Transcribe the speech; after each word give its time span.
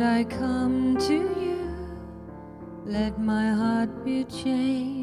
Lord, 0.00 0.12
I 0.12 0.24
come 0.24 0.96
to 0.96 1.14
you. 1.14 1.76
Let 2.86 3.18
my 3.20 3.50
heart 3.52 4.02
be 4.02 4.24
changed, 4.24 4.99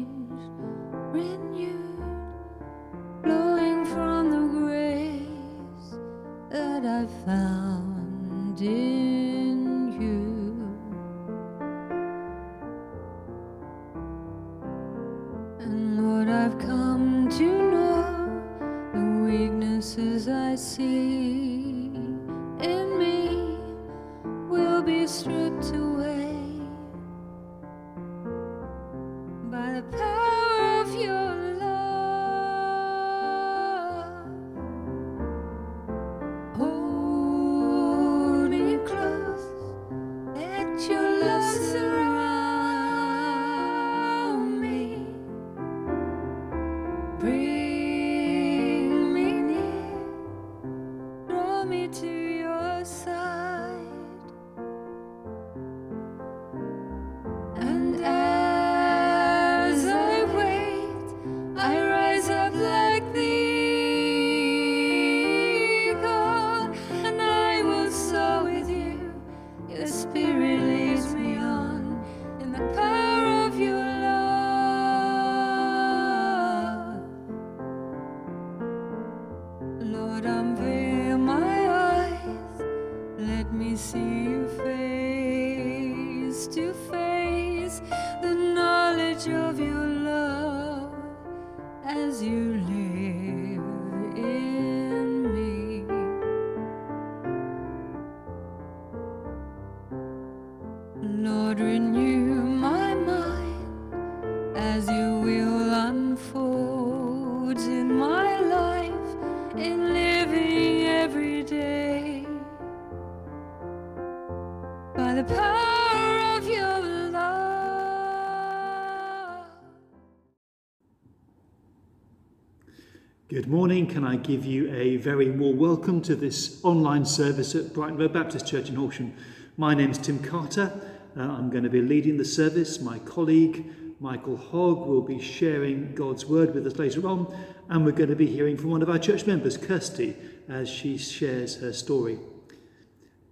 morning. 123.78 123.94
Can 123.94 124.04
I 124.04 124.16
give 124.16 124.44
you 124.44 124.74
a 124.74 124.96
very 124.96 125.30
warm 125.30 125.56
welcome 125.56 126.02
to 126.02 126.16
this 126.16 126.60
online 126.64 127.04
service 127.04 127.54
at 127.54 127.72
Brighton 127.72 127.96
Road 127.96 128.12
Baptist 128.12 128.44
Church 128.44 128.68
in 128.68 128.74
Horsham? 128.74 129.14
My 129.56 129.72
name 129.72 129.92
is 129.92 129.98
Tim 129.98 130.18
Carter. 130.18 130.72
Uh, 131.16 131.20
I'm 131.20 131.48
going 131.48 131.62
to 131.62 131.70
be 131.70 131.80
leading 131.80 132.16
the 132.16 132.24
service. 132.24 132.80
My 132.80 132.98
colleague 132.98 133.66
Michael 134.00 134.36
Hogg 134.36 134.84
will 134.84 135.02
be 135.02 135.20
sharing 135.20 135.94
God's 135.94 136.26
word 136.26 136.56
with 136.56 136.66
us 136.66 136.76
later 136.76 137.06
on, 137.06 137.32
and 137.68 137.84
we're 137.84 137.92
going 137.92 138.10
to 138.10 138.16
be 138.16 138.26
hearing 138.26 138.56
from 138.56 138.70
one 138.70 138.82
of 138.82 138.90
our 138.90 138.98
church 138.98 139.28
members, 139.28 139.56
Kirsty, 139.56 140.16
as 140.48 140.68
she 140.68 140.98
shares 140.98 141.60
her 141.60 141.72
story. 141.72 142.18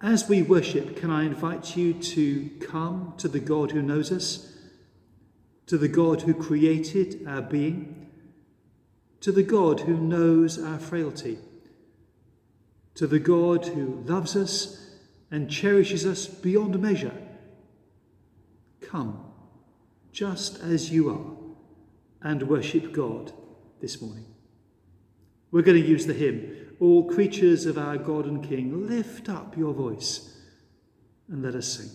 As 0.01 0.29
we 0.29 0.43
worship, 0.43 0.97
can 0.97 1.11
I 1.11 1.25
invite 1.25 1.77
you 1.77 1.93
to 1.93 2.51
come 2.61 3.15
to 3.19 3.27
the 3.27 3.41
God 3.41 3.73
who 3.73 3.83
knows 3.83 4.13
us, 4.13 4.57
to 5.67 5.77
the 5.77 5.89
God 5.89 6.23
who 6.23 6.35
created 6.35 7.27
our 7.27 7.43
being, 7.43 8.06
to 9.27 9.33
the 9.33 9.43
God 9.43 9.81
who 9.81 9.97
knows 9.97 10.57
our 10.57 10.79
frailty, 10.79 11.37
to 12.95 13.09
the 13.09 13.19
God 13.19 13.67
who 13.67 14.01
loves 14.07 14.37
us 14.37 14.95
and 15.33 15.51
cherishes 15.51 16.07
us 16.07 16.29
beyond 16.29 16.79
measure. 16.81 17.11
Come, 18.81 19.19
just 20.13 20.61
as 20.61 20.93
you 20.93 21.11
are, 21.11 22.31
and 22.31 22.45
worship 22.45 22.93
God 22.93 23.33
this 23.81 24.01
morning. 24.01 24.27
We're 25.51 25.63
going 25.63 25.83
to 25.83 25.89
use 25.89 26.07
the 26.07 26.15
hymn, 26.15 26.77
All 26.79 27.11
creatures 27.11 27.67
of 27.67 27.79
our 27.79 27.99
God 27.99 28.27
and 28.27 28.49
King, 28.49 28.87
lift 28.87 29.29
up 29.29 29.57
your 29.57 29.75
voice 29.75 30.37
and 31.27 31.43
let 31.43 31.57
us 31.57 31.67
sing. 31.67 31.91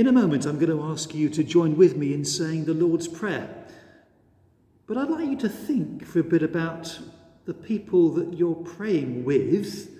In 0.00 0.06
a 0.06 0.12
moment, 0.12 0.46
I'm 0.46 0.58
going 0.58 0.74
to 0.74 0.82
ask 0.84 1.14
you 1.14 1.28
to 1.28 1.44
join 1.44 1.76
with 1.76 1.94
me 1.94 2.14
in 2.14 2.24
saying 2.24 2.64
the 2.64 2.72
Lord's 2.72 3.06
Prayer. 3.06 3.66
But 4.86 4.96
I'd 4.96 5.10
like 5.10 5.28
you 5.28 5.36
to 5.36 5.48
think 5.50 6.06
for 6.06 6.20
a 6.20 6.24
bit 6.24 6.42
about 6.42 6.98
the 7.44 7.52
people 7.52 8.08
that 8.14 8.32
you're 8.32 8.54
praying 8.54 9.24
with 9.26 9.90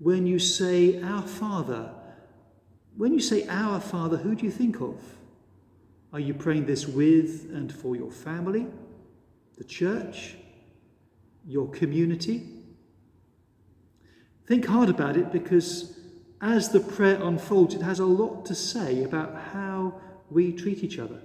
when 0.00 0.26
you 0.26 0.38
say, 0.38 1.00
Our 1.00 1.22
Father. 1.22 1.94
When 2.98 3.14
you 3.14 3.20
say, 3.20 3.48
Our 3.48 3.80
Father, 3.80 4.18
who 4.18 4.34
do 4.34 4.44
you 4.44 4.52
think 4.52 4.82
of? 4.82 5.00
Are 6.12 6.20
you 6.20 6.34
praying 6.34 6.66
this 6.66 6.86
with 6.86 7.48
and 7.50 7.74
for 7.74 7.96
your 7.96 8.10
family, 8.10 8.66
the 9.56 9.64
church, 9.64 10.36
your 11.46 11.70
community? 11.70 12.50
Think 14.46 14.66
hard 14.66 14.90
about 14.90 15.16
it 15.16 15.32
because 15.32 15.97
as 16.40 16.70
the 16.70 16.80
prayer 16.80 17.20
unfolds, 17.22 17.74
it 17.74 17.82
has 17.82 17.98
a 17.98 18.04
lot 18.04 18.46
to 18.46 18.54
say 18.54 19.02
about 19.02 19.34
how 19.52 20.00
we 20.30 20.52
treat 20.52 20.84
each 20.84 20.98
other. 20.98 21.20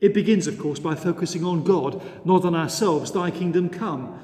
It 0.00 0.14
begins, 0.14 0.46
of 0.46 0.58
course, 0.58 0.78
by 0.78 0.94
focusing 0.94 1.44
on 1.44 1.64
God, 1.64 2.00
not 2.24 2.44
on 2.44 2.54
ourselves. 2.54 3.10
Thy 3.10 3.30
kingdom 3.30 3.68
come, 3.68 4.20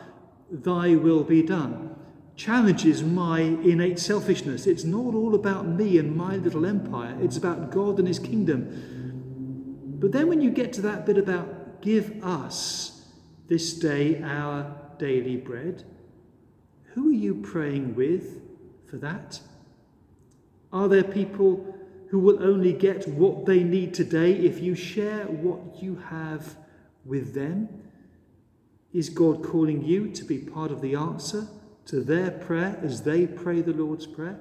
thy 0.50 0.94
will 0.94 1.24
be 1.24 1.42
done. 1.42 1.96
Challenges 2.36 3.02
my 3.02 3.40
innate 3.40 3.98
selfishness. 3.98 4.66
It's 4.66 4.84
not 4.84 5.14
all 5.14 5.34
about 5.34 5.66
me 5.66 5.98
and 5.98 6.16
my 6.16 6.36
little 6.36 6.66
empire, 6.66 7.16
it's 7.20 7.36
about 7.36 7.70
God 7.70 7.98
and 7.98 8.06
his 8.06 8.18
kingdom. 8.18 9.96
But 9.98 10.12
then 10.12 10.28
when 10.28 10.40
you 10.40 10.50
get 10.50 10.72
to 10.74 10.82
that 10.82 11.06
bit 11.06 11.18
about 11.18 11.80
give 11.80 12.22
us 12.24 13.10
this 13.48 13.74
day 13.74 14.22
our 14.22 14.74
daily 14.98 15.36
bread, 15.36 15.84
who 16.92 17.10
are 17.10 17.12
you 17.12 17.34
praying 17.34 17.94
with 17.94 18.43
for 18.88 18.96
that? 18.96 19.40
Are 20.72 20.88
there 20.88 21.04
people 21.04 21.74
who 22.08 22.18
will 22.18 22.42
only 22.42 22.72
get 22.72 23.08
what 23.08 23.46
they 23.46 23.62
need 23.62 23.94
today 23.94 24.32
if 24.32 24.60
you 24.60 24.74
share 24.74 25.24
what 25.24 25.82
you 25.82 25.96
have 25.96 26.56
with 27.04 27.34
them? 27.34 27.68
Is 28.92 29.08
God 29.08 29.42
calling 29.42 29.84
you 29.84 30.10
to 30.10 30.24
be 30.24 30.38
part 30.38 30.70
of 30.70 30.80
the 30.80 30.94
answer 30.94 31.48
to 31.86 32.00
their 32.00 32.30
prayer 32.30 32.78
as 32.82 33.02
they 33.02 33.26
pray 33.26 33.60
the 33.60 33.72
Lord's 33.72 34.06
Prayer? 34.06 34.38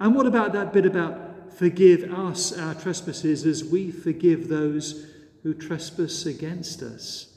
And 0.00 0.14
what 0.14 0.26
about 0.26 0.52
that 0.52 0.72
bit 0.72 0.86
about 0.86 1.52
forgive 1.52 2.12
us 2.12 2.56
our 2.56 2.74
trespasses 2.74 3.46
as 3.46 3.64
we 3.64 3.90
forgive 3.90 4.48
those 4.48 5.06
who 5.42 5.54
trespass 5.54 6.26
against 6.26 6.82
us? 6.82 7.36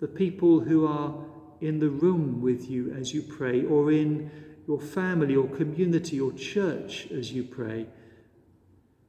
The 0.00 0.08
people 0.08 0.60
who 0.60 0.86
are 0.86 1.24
in 1.60 1.78
the 1.78 1.90
room 1.90 2.40
with 2.40 2.70
you 2.70 2.92
as 2.92 3.12
you 3.12 3.22
pray, 3.22 3.64
or 3.64 3.90
in 3.92 4.30
your 4.66 4.80
family 4.80 5.34
or 5.34 5.48
community 5.48 6.20
or 6.20 6.32
church 6.32 7.08
as 7.10 7.32
you 7.32 7.42
pray. 7.42 7.86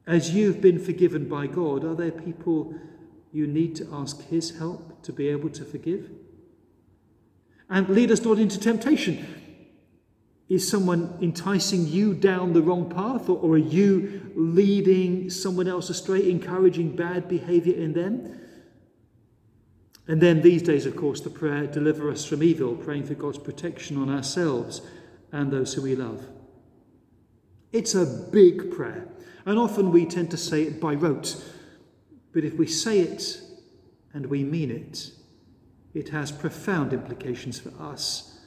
As 0.07 0.33
you've 0.33 0.61
been 0.61 0.79
forgiven 0.79 1.27
by 1.27 1.47
God, 1.47 1.83
are 1.83 1.93
there 1.93 2.11
people 2.11 2.73
you 3.31 3.45
need 3.45 3.75
to 3.75 3.87
ask 3.91 4.27
His 4.29 4.57
help 4.57 5.03
to 5.03 5.13
be 5.13 5.27
able 5.27 5.49
to 5.49 5.63
forgive? 5.63 6.09
And 7.69 7.87
lead 7.89 8.11
us 8.11 8.23
not 8.23 8.39
into 8.39 8.59
temptation. 8.59 9.25
Is 10.47 10.67
someone 10.67 11.15
enticing 11.21 11.85
you 11.85 12.15
down 12.15 12.53
the 12.53 12.61
wrong 12.63 12.89
path, 12.89 13.29
or, 13.29 13.37
or 13.37 13.51
are 13.53 13.57
you 13.57 14.31
leading 14.35 15.29
someone 15.29 15.67
else 15.67 15.91
astray, 15.91 16.27
encouraging 16.27 16.95
bad 16.95 17.29
behavior 17.29 17.75
in 17.75 17.93
them? 17.93 18.39
And 20.09 20.19
then 20.19 20.41
these 20.41 20.63
days, 20.63 20.87
of 20.87 20.95
course, 20.95 21.21
the 21.21 21.29
prayer, 21.29 21.67
deliver 21.67 22.09
us 22.09 22.25
from 22.25 22.41
evil, 22.41 22.75
praying 22.75 23.05
for 23.05 23.13
God's 23.13 23.37
protection 23.37 23.95
on 23.95 24.09
ourselves 24.09 24.81
and 25.31 25.51
those 25.51 25.75
who 25.75 25.83
we 25.83 25.95
love. 25.95 26.25
It's 27.71 27.93
a 27.93 28.27
big 28.31 28.71
prayer, 28.71 29.07
and 29.45 29.59
often 29.59 29.91
we 29.91 30.07
tend 30.07 30.31
to 30.31 30.37
say 30.37 30.63
it 30.63 30.81
by 30.81 30.95
rote. 30.95 31.39
But 32.33 32.43
if 32.43 32.55
we 32.55 32.65
say 32.65 33.01
it 33.01 33.39
and 34.11 34.25
we 34.25 34.43
mean 34.43 34.71
it, 34.71 35.11
it 35.93 36.09
has 36.09 36.31
profound 36.31 36.91
implications 36.91 37.59
for 37.59 37.71
us 37.79 38.39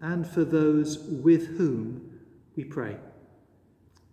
and 0.00 0.26
for 0.26 0.42
those 0.42 1.00
with 1.00 1.58
whom 1.58 2.18
we 2.56 2.64
pray. 2.64 2.96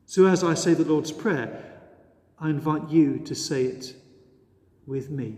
So, 0.08 0.26
as 0.26 0.44
I 0.44 0.56
say 0.56 0.74
the 0.74 0.84
Lord's 0.84 1.14
Prayer, 1.14 1.64
I 2.38 2.50
invite 2.50 2.90
you 2.90 3.20
to 3.20 3.34
say 3.34 3.64
it 3.64 3.96
with 4.86 5.10
me. 5.10 5.38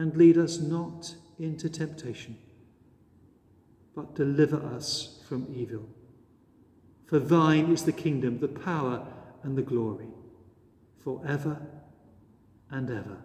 And 0.00 0.16
lead 0.16 0.38
us 0.38 0.58
not 0.58 1.14
into 1.38 1.68
temptation 1.68 2.36
but 3.94 4.14
deliver 4.14 4.56
us 4.74 5.20
from 5.28 5.46
evil. 5.54 5.86
For 7.06 7.18
thine 7.18 7.72
is 7.72 7.84
the 7.84 7.92
kingdom, 7.92 8.38
the 8.38 8.48
power, 8.48 9.06
and 9.42 9.56
the 9.56 9.62
glory, 9.62 10.08
for 11.02 11.20
ever 11.26 11.60
and 12.70 12.88
ever. 12.90 13.18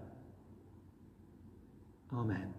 Amen. 2.14 2.54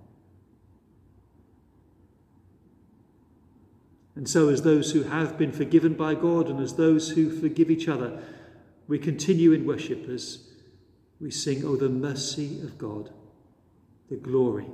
And 4.15 4.29
so, 4.29 4.49
as 4.49 4.63
those 4.63 4.93
who 4.93 5.03
have 5.03 5.37
been 5.37 5.53
forgiven 5.53 5.95
by 5.95 6.15
God 6.15 6.49
and 6.49 6.61
as 6.61 6.77
those 6.77 7.11
who 7.11 7.29
forgive 7.29 7.71
each 7.71 7.89
other, 7.89 8.23
we 8.89 8.99
continue 8.99 9.53
in 9.53 9.67
worship 9.67 10.09
as 10.09 10.39
we 11.21 11.31
sing, 11.31 11.65
Oh, 11.67 11.77
the 11.77 11.89
mercy 11.89 12.61
of 12.63 12.79
God, 12.79 13.11
the 14.09 14.17
glory 14.17 14.67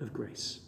of 0.00 0.12
grace. 0.12 0.60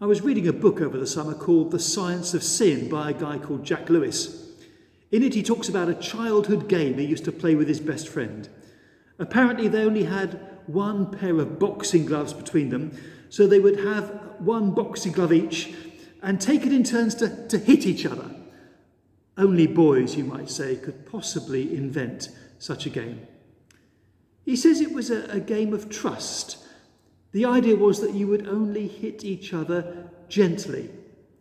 I 0.00 0.06
was 0.06 0.22
reading 0.22 0.46
a 0.46 0.52
book 0.52 0.80
over 0.80 0.96
the 0.96 1.08
summer 1.08 1.34
called 1.34 1.72
The 1.72 1.80
Science 1.80 2.32
of 2.32 2.44
Sin 2.44 2.88
by 2.88 3.10
a 3.10 3.12
guy 3.12 3.36
called 3.36 3.64
Jack 3.64 3.90
Lewis. 3.90 4.46
In 5.10 5.24
it, 5.24 5.34
he 5.34 5.42
talks 5.42 5.68
about 5.68 5.88
a 5.88 5.94
childhood 5.94 6.68
game 6.68 6.98
he 6.98 7.04
used 7.04 7.24
to 7.24 7.32
play 7.32 7.56
with 7.56 7.66
his 7.66 7.80
best 7.80 8.06
friend. 8.06 8.48
Apparently, 9.18 9.66
they 9.66 9.82
only 9.82 10.04
had 10.04 10.38
one 10.66 11.10
pair 11.10 11.40
of 11.40 11.58
boxing 11.58 12.06
gloves 12.06 12.32
between 12.32 12.68
them, 12.68 12.96
so 13.28 13.48
they 13.48 13.58
would 13.58 13.80
have 13.80 14.36
one 14.38 14.70
boxing 14.70 15.10
glove 15.10 15.32
each 15.32 15.74
and 16.22 16.40
take 16.40 16.64
it 16.64 16.72
in 16.72 16.84
turns 16.84 17.16
to, 17.16 17.48
to 17.48 17.58
hit 17.58 17.84
each 17.84 18.06
other. 18.06 18.30
Only 19.36 19.66
boys, 19.66 20.14
you 20.14 20.22
might 20.22 20.48
say, 20.48 20.76
could 20.76 21.10
possibly 21.10 21.74
invent 21.74 22.28
such 22.60 22.86
a 22.86 22.90
game. 22.90 23.26
He 24.44 24.54
says 24.54 24.80
it 24.80 24.92
was 24.92 25.10
a, 25.10 25.24
a 25.24 25.40
game 25.40 25.74
of 25.74 25.90
trust. 25.90 26.58
The 27.32 27.44
idea 27.44 27.76
was 27.76 28.00
that 28.00 28.14
you 28.14 28.26
would 28.28 28.48
only 28.48 28.88
hit 28.88 29.24
each 29.24 29.52
other 29.52 30.10
gently 30.28 30.90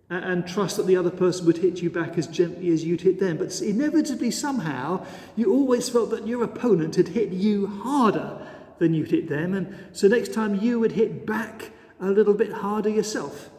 and, 0.10 0.48
trust 0.48 0.78
that 0.78 0.88
the 0.88 0.96
other 0.96 1.10
person 1.10 1.46
would 1.46 1.58
hit 1.58 1.82
you 1.82 1.90
back 1.90 2.18
as 2.18 2.28
gently 2.28 2.70
as 2.70 2.86
you'd 2.86 3.02
hit 3.02 3.20
them. 3.20 3.38
But 3.38 3.62
inevitably, 3.62 4.32
somehow, 4.32 5.06
you 5.36 5.52
always 5.52 5.90
felt 5.90 6.12
that 6.12 6.26
your 6.26 6.44
opponent 6.44 6.96
had 6.96 7.10
hit 7.10 7.30
you 7.30 7.68
harder 7.68 8.48
than 8.80 8.94
you'd 8.94 9.12
hit 9.12 9.28
them, 9.28 9.54
and 9.54 9.76
so 9.92 10.08
next 10.08 10.34
time 10.34 10.56
you 10.56 10.80
would 10.80 10.94
hit 10.94 11.26
back 11.26 11.72
a 12.00 12.10
little 12.10 12.34
bit 12.34 12.52
harder 12.52 12.90
yourself. 12.90 13.50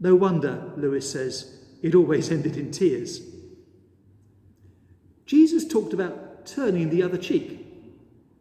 No 0.00 0.14
wonder, 0.14 0.72
Lewis 0.76 1.10
says, 1.10 1.58
it 1.82 1.94
always 1.94 2.30
ended 2.30 2.56
in 2.56 2.70
tears. 2.70 3.20
Jesus 5.26 5.66
talked 5.66 5.92
about 5.92 6.46
turning 6.46 6.88
the 6.88 7.02
other 7.02 7.18
cheek. 7.18 7.66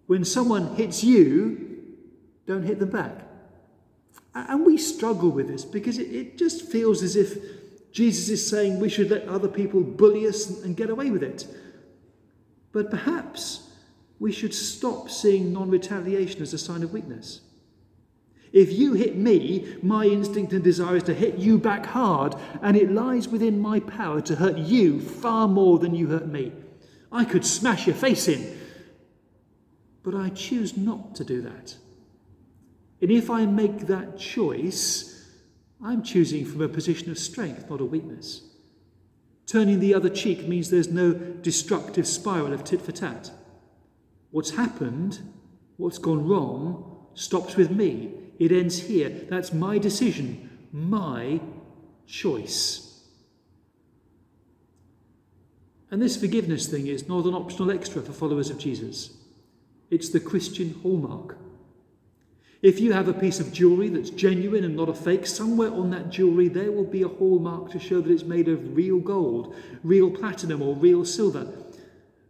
When 0.05 0.23
someone 0.23 0.75
hits 0.75 1.03
you, 1.03 1.66
don't 2.47 2.63
hit 2.63 2.79
them 2.79 2.89
back. 2.89 3.21
And 4.33 4.65
we 4.65 4.77
struggle 4.77 5.29
with 5.29 5.47
this 5.47 5.65
because 5.65 5.99
it, 5.99 6.13
it 6.13 6.37
just 6.37 6.63
feels 6.71 7.03
as 7.03 7.15
if 7.15 7.37
Jesus 7.91 8.29
is 8.29 8.47
saying 8.47 8.79
we 8.79 8.89
should 8.89 9.09
let 9.09 9.27
other 9.27 9.47
people 9.47 9.81
bully 9.81 10.25
us 10.27 10.63
and 10.63 10.75
get 10.75 10.89
away 10.89 11.11
with 11.11 11.23
it. 11.23 11.47
But 12.71 12.89
perhaps 12.89 13.69
we 14.19 14.31
should 14.31 14.53
stop 14.53 15.09
seeing 15.09 15.51
non 15.51 15.69
retaliation 15.69 16.41
as 16.41 16.53
a 16.53 16.57
sign 16.57 16.83
of 16.83 16.93
weakness. 16.93 17.41
If 18.53 18.71
you 18.71 18.93
hit 18.93 19.17
me, 19.17 19.75
my 19.81 20.05
instinct 20.05 20.53
and 20.53 20.63
desire 20.63 20.95
is 20.95 21.03
to 21.03 21.13
hit 21.13 21.35
you 21.35 21.57
back 21.57 21.85
hard, 21.85 22.35
and 22.61 22.77
it 22.77 22.91
lies 22.91 23.27
within 23.27 23.59
my 23.59 23.79
power 23.81 24.21
to 24.21 24.35
hurt 24.35 24.57
you 24.57 25.01
far 25.01 25.47
more 25.47 25.79
than 25.79 25.93
you 25.93 26.07
hurt 26.07 26.27
me. 26.27 26.53
I 27.11 27.25
could 27.25 27.45
smash 27.45 27.87
your 27.87 27.95
face 27.95 28.27
in, 28.27 28.57
but 30.03 30.15
I 30.15 30.29
choose 30.29 30.77
not 30.77 31.15
to 31.15 31.23
do 31.23 31.41
that. 31.41 31.75
And 33.01 33.11
if 33.11 33.29
I 33.29 33.45
make 33.45 33.87
that 33.87 34.17
choice, 34.17 35.29
I'm 35.83 36.01
choosing 36.01 36.45
from 36.45 36.61
a 36.61 36.69
position 36.69 37.11
of 37.11 37.19
strength, 37.19 37.69
not 37.69 37.81
a 37.81 37.85
weakness. 37.85 38.43
Turning 39.45 39.79
the 39.79 39.93
other 39.93 40.09
cheek 40.09 40.47
means 40.47 40.69
there's 40.69 40.91
no 40.91 41.13
destructive 41.13 42.07
spiral 42.07 42.53
of 42.53 42.63
tit 42.63 42.81
for 42.81 42.91
tat. 42.91 43.31
What's 44.31 44.51
happened, 44.51 45.19
what's 45.77 45.99
gone 45.99 46.27
wrong, 46.27 47.07
stops 47.13 47.55
with 47.55 47.71
me. 47.71 48.13
It 48.39 48.51
ends 48.51 48.79
here. 48.79 49.09
That's 49.09 49.53
my 49.53 49.77
decision, 49.77 50.67
my 50.71 51.39
choice. 52.05 53.03
And 55.89 56.01
this 56.01 56.17
forgiveness 56.17 56.67
thing 56.67 56.87
is 56.87 57.07
not 57.07 57.25
an 57.25 57.33
optional 57.33 57.71
extra 57.71 58.01
for 58.01 58.11
followers 58.11 58.49
of 58.49 58.57
Jesus. 58.57 59.15
It's 59.89 60.09
the 60.09 60.19
Christian 60.19 60.79
hallmark. 60.83 61.37
If 62.61 62.79
you 62.79 62.91
have 62.93 63.07
a 63.07 63.13
piece 63.13 63.39
of 63.39 63.53
jewellery 63.53 63.89
that's 63.89 64.09
genuine 64.09 64.63
and 64.63 64.75
not 64.75 64.89
a 64.89 64.93
fake, 64.93 65.27
somewhere 65.27 65.71
on 65.71 65.91
that 65.91 66.09
jewellery 66.09 66.47
there 66.47 66.71
will 66.71 66.85
be 66.85 67.03
a 67.03 67.07
hallmark 67.07 67.71
to 67.71 67.79
show 67.79 68.01
that 68.01 68.11
it's 68.11 68.23
made 68.23 68.47
of 68.47 68.75
real 68.75 68.99
gold, 68.99 69.55
real 69.83 70.09
platinum, 70.09 70.61
or 70.61 70.75
real 70.75 71.05
silver. 71.05 71.47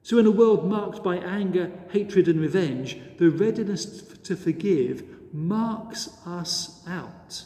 So, 0.04 0.18
in 0.18 0.26
a 0.26 0.32
world 0.32 0.70
marked 0.70 1.04
by 1.04 1.18
anger, 1.18 1.72
hatred, 1.92 2.28
and 2.28 2.40
revenge, 2.40 2.98
the 3.18 3.30
readiness 3.30 4.02
to 4.24 4.36
forgive 4.36 5.04
marks 5.34 6.18
us 6.26 6.82
out 6.88 7.44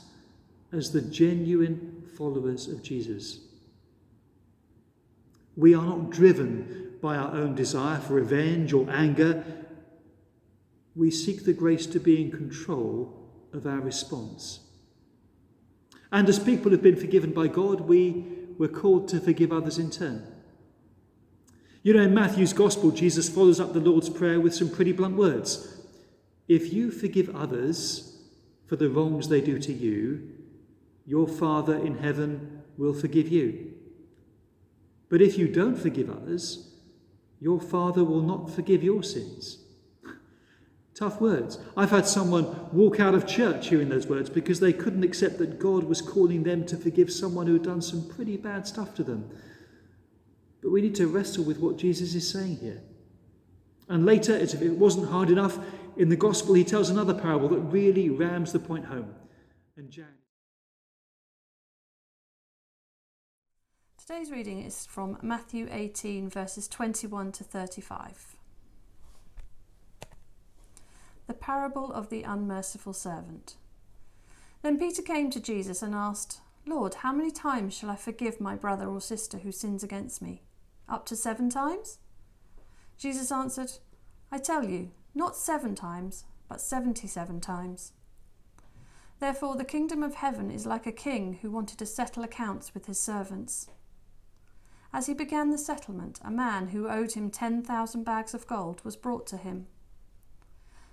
as 0.71 0.91
the 0.91 1.01
genuine 1.01 2.07
followers 2.15 2.67
of 2.67 2.83
Jesus. 2.83 3.39
We 5.57 5.75
are 5.75 5.85
not 5.85 6.11
driven 6.11 6.97
by 7.01 7.17
our 7.17 7.31
own 7.35 7.55
desire 7.55 7.99
for 7.99 8.13
revenge 8.13 8.73
or 8.73 8.89
anger. 8.89 9.43
We 10.95 11.11
seek 11.11 11.45
the 11.45 11.53
grace 11.53 11.85
to 11.87 11.99
be 11.99 12.21
in 12.21 12.31
control 12.31 13.29
of 13.53 13.65
our 13.65 13.79
response. 13.79 14.59
And 16.11 16.27
as 16.27 16.39
people 16.39 16.71
who've 16.71 16.81
been 16.81 16.97
forgiven 16.97 17.31
by 17.31 17.47
God, 17.47 17.81
we 17.81 18.25
were 18.57 18.67
called 18.67 19.07
to 19.09 19.19
forgive 19.19 19.51
others 19.51 19.77
in 19.77 19.89
turn. 19.89 20.27
You 21.83 21.93
know, 21.93 22.03
in 22.03 22.13
Matthew's 22.13 22.53
Gospel, 22.53 22.91
Jesus 22.91 23.29
follows 23.29 23.59
up 23.59 23.73
the 23.73 23.79
Lord's 23.79 24.09
Prayer 24.09 24.39
with 24.39 24.53
some 24.53 24.69
pretty 24.69 24.91
blunt 24.91 25.15
words. 25.15 25.79
If 26.47 26.73
you 26.73 26.91
forgive 26.91 27.35
others 27.35 28.21
for 28.67 28.75
the 28.75 28.89
wrongs 28.89 29.29
they 29.29 29.41
do 29.41 29.57
to 29.57 29.73
you, 29.73 30.29
your 31.05 31.27
Father 31.27 31.75
in 31.77 31.97
heaven 31.97 32.61
will 32.77 32.93
forgive 32.93 33.29
you. 33.29 33.73
But 35.09 35.21
if 35.21 35.37
you 35.37 35.47
don't 35.47 35.75
forgive 35.77 36.09
others, 36.09 36.73
your 37.39 37.59
Father 37.59 38.03
will 38.03 38.21
not 38.21 38.51
forgive 38.51 38.83
your 38.83 39.01
sins. 39.01 39.60
Tough 40.93 41.21
words. 41.21 41.57
I've 41.77 41.91
had 41.91 42.05
someone 42.05 42.69
walk 42.73 42.99
out 42.99 43.15
of 43.15 43.25
church 43.25 43.69
hearing 43.69 43.89
those 43.89 44.07
words 44.07 44.29
because 44.29 44.59
they 44.59 44.73
couldn't 44.73 45.03
accept 45.03 45.37
that 45.37 45.57
God 45.57 45.85
was 45.85 46.01
calling 46.01 46.43
them 46.43 46.65
to 46.65 46.77
forgive 46.77 47.11
someone 47.11 47.47
who 47.47 47.53
had 47.53 47.63
done 47.63 47.81
some 47.81 48.07
pretty 48.09 48.37
bad 48.37 48.67
stuff 48.67 48.93
to 48.95 49.03
them. 49.03 49.29
But 50.61 50.71
we 50.71 50.81
need 50.81 50.95
to 50.95 51.07
wrestle 51.07 51.43
with 51.43 51.59
what 51.59 51.77
Jesus 51.77 52.13
is 52.13 52.29
saying 52.29 52.57
here. 52.57 52.81
And 53.87 54.05
later, 54.05 54.35
as 54.35 54.53
if 54.53 54.61
it 54.61 54.71
wasn't 54.71 55.09
hard 55.09 55.29
enough, 55.29 55.59
in 55.97 56.09
the 56.09 56.15
Gospel, 56.15 56.53
he 56.53 56.63
tells 56.63 56.89
another 56.89 57.13
parable 57.13 57.49
that 57.49 57.59
really 57.59 58.09
rams 58.09 58.51
the 58.51 58.59
point 58.59 58.85
home. 58.85 59.13
And 59.75 59.89
Jan. 59.89 60.05
Today's 63.97 64.31
reading 64.31 64.63
is 64.63 64.85
from 64.85 65.17
Matthew 65.21 65.67
18, 65.71 66.29
verses 66.29 66.67
21 66.67 67.31
to 67.33 67.43
35. 67.43 68.35
The 71.31 71.37
parable 71.37 71.93
of 71.93 72.09
the 72.09 72.23
unmerciful 72.23 72.91
servant. 72.91 73.55
Then 74.63 74.77
Peter 74.77 75.01
came 75.01 75.29
to 75.29 75.39
Jesus 75.39 75.81
and 75.81 75.95
asked, 75.95 76.41
Lord, 76.65 76.95
how 76.95 77.13
many 77.13 77.31
times 77.31 77.73
shall 77.73 77.89
I 77.89 77.95
forgive 77.95 78.41
my 78.41 78.57
brother 78.57 78.89
or 78.89 78.99
sister 78.99 79.37
who 79.37 79.53
sins 79.53 79.81
against 79.81 80.21
me? 80.21 80.41
Up 80.89 81.05
to 81.05 81.15
seven 81.15 81.49
times? 81.49 81.99
Jesus 82.97 83.31
answered, 83.31 83.71
I 84.29 84.39
tell 84.39 84.65
you, 84.65 84.91
not 85.15 85.37
seven 85.37 85.73
times, 85.73 86.25
but 86.49 86.59
seventy 86.59 87.07
seven 87.07 87.39
times. 87.39 87.93
Therefore, 89.21 89.55
the 89.55 89.63
kingdom 89.63 90.03
of 90.03 90.15
heaven 90.15 90.51
is 90.51 90.65
like 90.65 90.85
a 90.85 90.91
king 90.91 91.39
who 91.41 91.49
wanted 91.49 91.77
to 91.77 91.85
settle 91.85 92.25
accounts 92.25 92.73
with 92.73 92.87
his 92.87 92.99
servants. 92.99 93.69
As 94.91 95.07
he 95.07 95.13
began 95.13 95.49
the 95.51 95.57
settlement, 95.57 96.19
a 96.25 96.29
man 96.29 96.67
who 96.67 96.89
owed 96.89 97.13
him 97.13 97.31
ten 97.31 97.63
thousand 97.63 98.03
bags 98.03 98.33
of 98.33 98.47
gold 98.47 98.83
was 98.83 98.97
brought 98.97 99.25
to 99.27 99.37
him. 99.37 99.67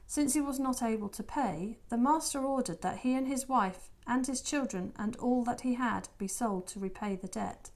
Since 0.09 0.35
he 0.35 0.41
was 0.41 0.59
not 0.59 0.83
able 0.83 1.09
to 1.11 1.23
pay, 1.23 1.79
the 1.91 1.97
master 1.97 2.45
ordered 2.45 2.83
that 2.83 2.99
he 2.99 3.15
and 3.15 3.29
his 3.29 3.49
wife 3.49 3.91
and 4.07 4.27
his 4.27 4.41
children 4.41 4.93
and 4.97 5.15
all 5.17 5.45
that 5.45 5.61
he 5.61 5.75
had 5.75 6.09
be 6.19 6.27
sold 6.27 6.67
to 6.69 6.81
repay 6.81 7.15
the 7.15 7.29
debt. 7.29 7.71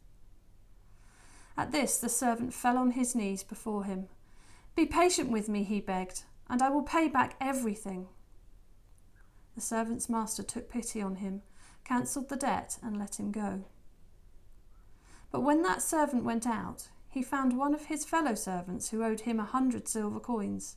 At 1.57 1.71
this, 1.71 1.99
the 1.99 2.09
servant 2.09 2.53
fell 2.53 2.77
on 2.77 2.92
his 2.92 3.14
knees 3.14 3.45
before 3.45 3.85
him. 3.85 4.09
Be 4.75 4.87
patient 4.87 5.31
with 5.31 5.49
me, 5.49 5.62
he 5.62 5.81
begged 5.81 6.25
and 6.49 6.61
I 6.61 6.68
will 6.68 6.83
pay 6.83 7.09
back 7.09 7.35
everything. 7.40 8.09
The 9.55 9.62
servant's 9.62 10.11
master 10.11 10.42
took 10.42 10.68
pity 10.68 11.01
on 11.01 11.16
him, 11.16 11.40
cancelled 11.83 12.29
the 12.29 12.37
debt, 12.37 12.79
and 12.83 12.99
let 12.99 13.18
him 13.18 13.33
go. 13.33 13.64
But 15.31 15.40
when 15.40 15.62
that 15.62 15.81
servant 15.81 16.25
went 16.25 16.47
out, 16.47 16.88
he 17.09 17.23
found 17.23 17.57
one 17.57 17.75
of 17.75 17.87
his 17.87 18.05
fellow 18.05 18.35
servants 18.35 18.90
who 18.90 19.03
owed 19.03 19.21
him 19.21 19.40
a 19.40 19.45
hundred 19.45 19.88
silver 19.88 20.21
coins. 20.21 20.77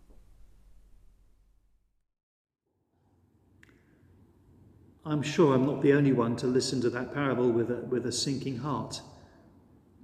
I'm 5.05 5.23
sure 5.23 5.55
I'm 5.55 5.65
not 5.65 5.81
the 5.81 5.93
only 5.93 6.13
one 6.13 6.35
to 6.37 6.47
listen 6.47 6.79
to 6.81 6.89
that 6.91 7.13
parable 7.13 7.51
with 7.51 7.71
a, 7.71 7.81
with 7.85 8.05
a 8.05 8.11
sinking 8.11 8.57
heart. 8.57 9.01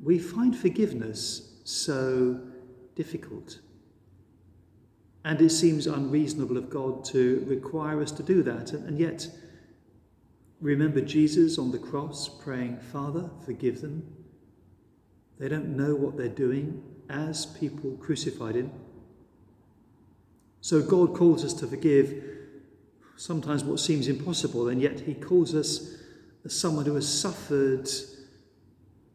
We 0.02 0.18
find 0.18 0.58
forgiveness 0.58 1.54
so 1.64 2.40
difficult. 2.96 3.60
And 5.24 5.40
it 5.42 5.50
seems 5.50 5.86
unreasonable 5.86 6.58
of 6.58 6.70
God 6.70 7.06
to 7.06 7.44
require 7.48 8.02
us 8.02 8.12
to 8.14 8.24
do 8.24 8.42
that. 8.44 8.72
And, 8.72 8.88
and 8.88 9.00
yet, 9.00 9.28
remember 10.62 11.02
Jesus 11.02 11.60
on 11.60 11.72
the 11.72 11.78
cross 11.78 12.28
praying, 12.28 12.80
Father, 12.80 13.30
forgive 13.46 13.82
them. 13.82 14.04
They 15.38 15.50
don't 15.50 15.78
know 15.78 15.94
what 15.96 16.18
they're 16.18 16.28
doing 16.28 16.84
as 17.10 17.46
people 17.46 17.92
crucified 17.98 18.56
him. 18.56 18.72
So 20.62 20.82
God 20.82 21.14
calls 21.14 21.46
us 21.46 21.54
to 21.56 21.68
forgive 21.68 22.24
sometimes 23.17 23.63
what 23.63 23.80
seems 23.80 24.08
impossible, 24.08 24.69
and 24.69 24.82
yet 24.82 25.01
He 25.01 25.13
calls 25.13 25.53
us 25.53 25.95
as 26.45 26.58
someone 26.58 26.86
who 26.86 26.95
has 26.95 27.08
suffered 27.08 27.89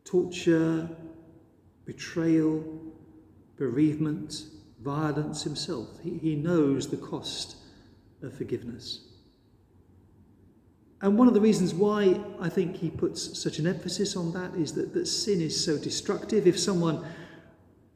torture, 0.04 0.88
betrayal, 1.86 2.62
bereavement, 3.56 4.44
violence 4.82 5.42
himself. 5.42 5.88
He, 6.02 6.18
he 6.18 6.34
knows 6.34 6.88
the 6.88 6.96
cost 6.96 7.56
of 8.22 8.34
forgiveness. 8.34 9.06
And 11.00 11.18
one 11.18 11.26
of 11.26 11.34
the 11.34 11.40
reasons 11.40 11.74
why 11.74 12.20
I 12.40 12.48
think 12.48 12.76
he 12.76 12.88
puts 12.88 13.40
such 13.40 13.58
an 13.58 13.66
emphasis 13.66 14.14
on 14.14 14.32
that 14.34 14.54
is 14.54 14.72
that, 14.74 14.94
that 14.94 15.06
sin 15.06 15.40
is 15.40 15.64
so 15.64 15.76
destructive. 15.76 16.46
If 16.46 16.58
someone 16.58 17.04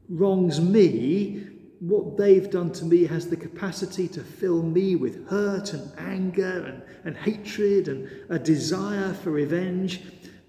wrongs 0.08 0.60
me, 0.60 1.46
what 1.80 2.16
they've 2.16 2.50
done 2.50 2.72
to 2.72 2.84
me 2.84 3.04
has 3.04 3.28
the 3.28 3.36
capacity 3.36 4.08
to 4.08 4.22
fill 4.22 4.62
me 4.62 4.96
with 4.96 5.28
hurt 5.28 5.72
and 5.72 5.92
anger 5.98 6.64
and, 6.66 6.82
and 7.04 7.16
hatred 7.16 7.88
and 7.88 8.08
a 8.30 8.38
desire 8.38 9.12
for 9.12 9.30
revenge. 9.30 10.02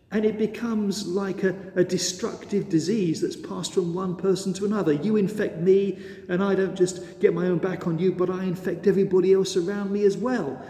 And 0.10 0.24
it 0.24 0.38
becomes 0.38 1.06
like 1.06 1.44
a, 1.44 1.54
a 1.76 1.84
destructive 1.84 2.70
disease 2.70 3.20
that's 3.20 3.36
passed 3.36 3.74
from 3.74 3.94
one 3.94 4.16
person 4.16 4.54
to 4.54 4.66
another. 4.66 4.94
You 4.94 5.18
infect 5.18 5.58
me, 5.58 6.00
and 6.30 6.42
I 6.42 6.56
don't 6.56 6.78
just 6.78 7.20
get 7.20 7.34
my 7.34 7.48
own 7.48 7.58
back 7.58 7.88
on 7.88 8.00
you, 8.00 8.14
but 8.14 8.30
I 8.30 8.44
infect 8.44 8.88
everybody 8.88 9.34
else 9.34 9.58
around 9.58 9.92
me 9.92 10.06
as 10.06 10.16
well. 10.16 10.66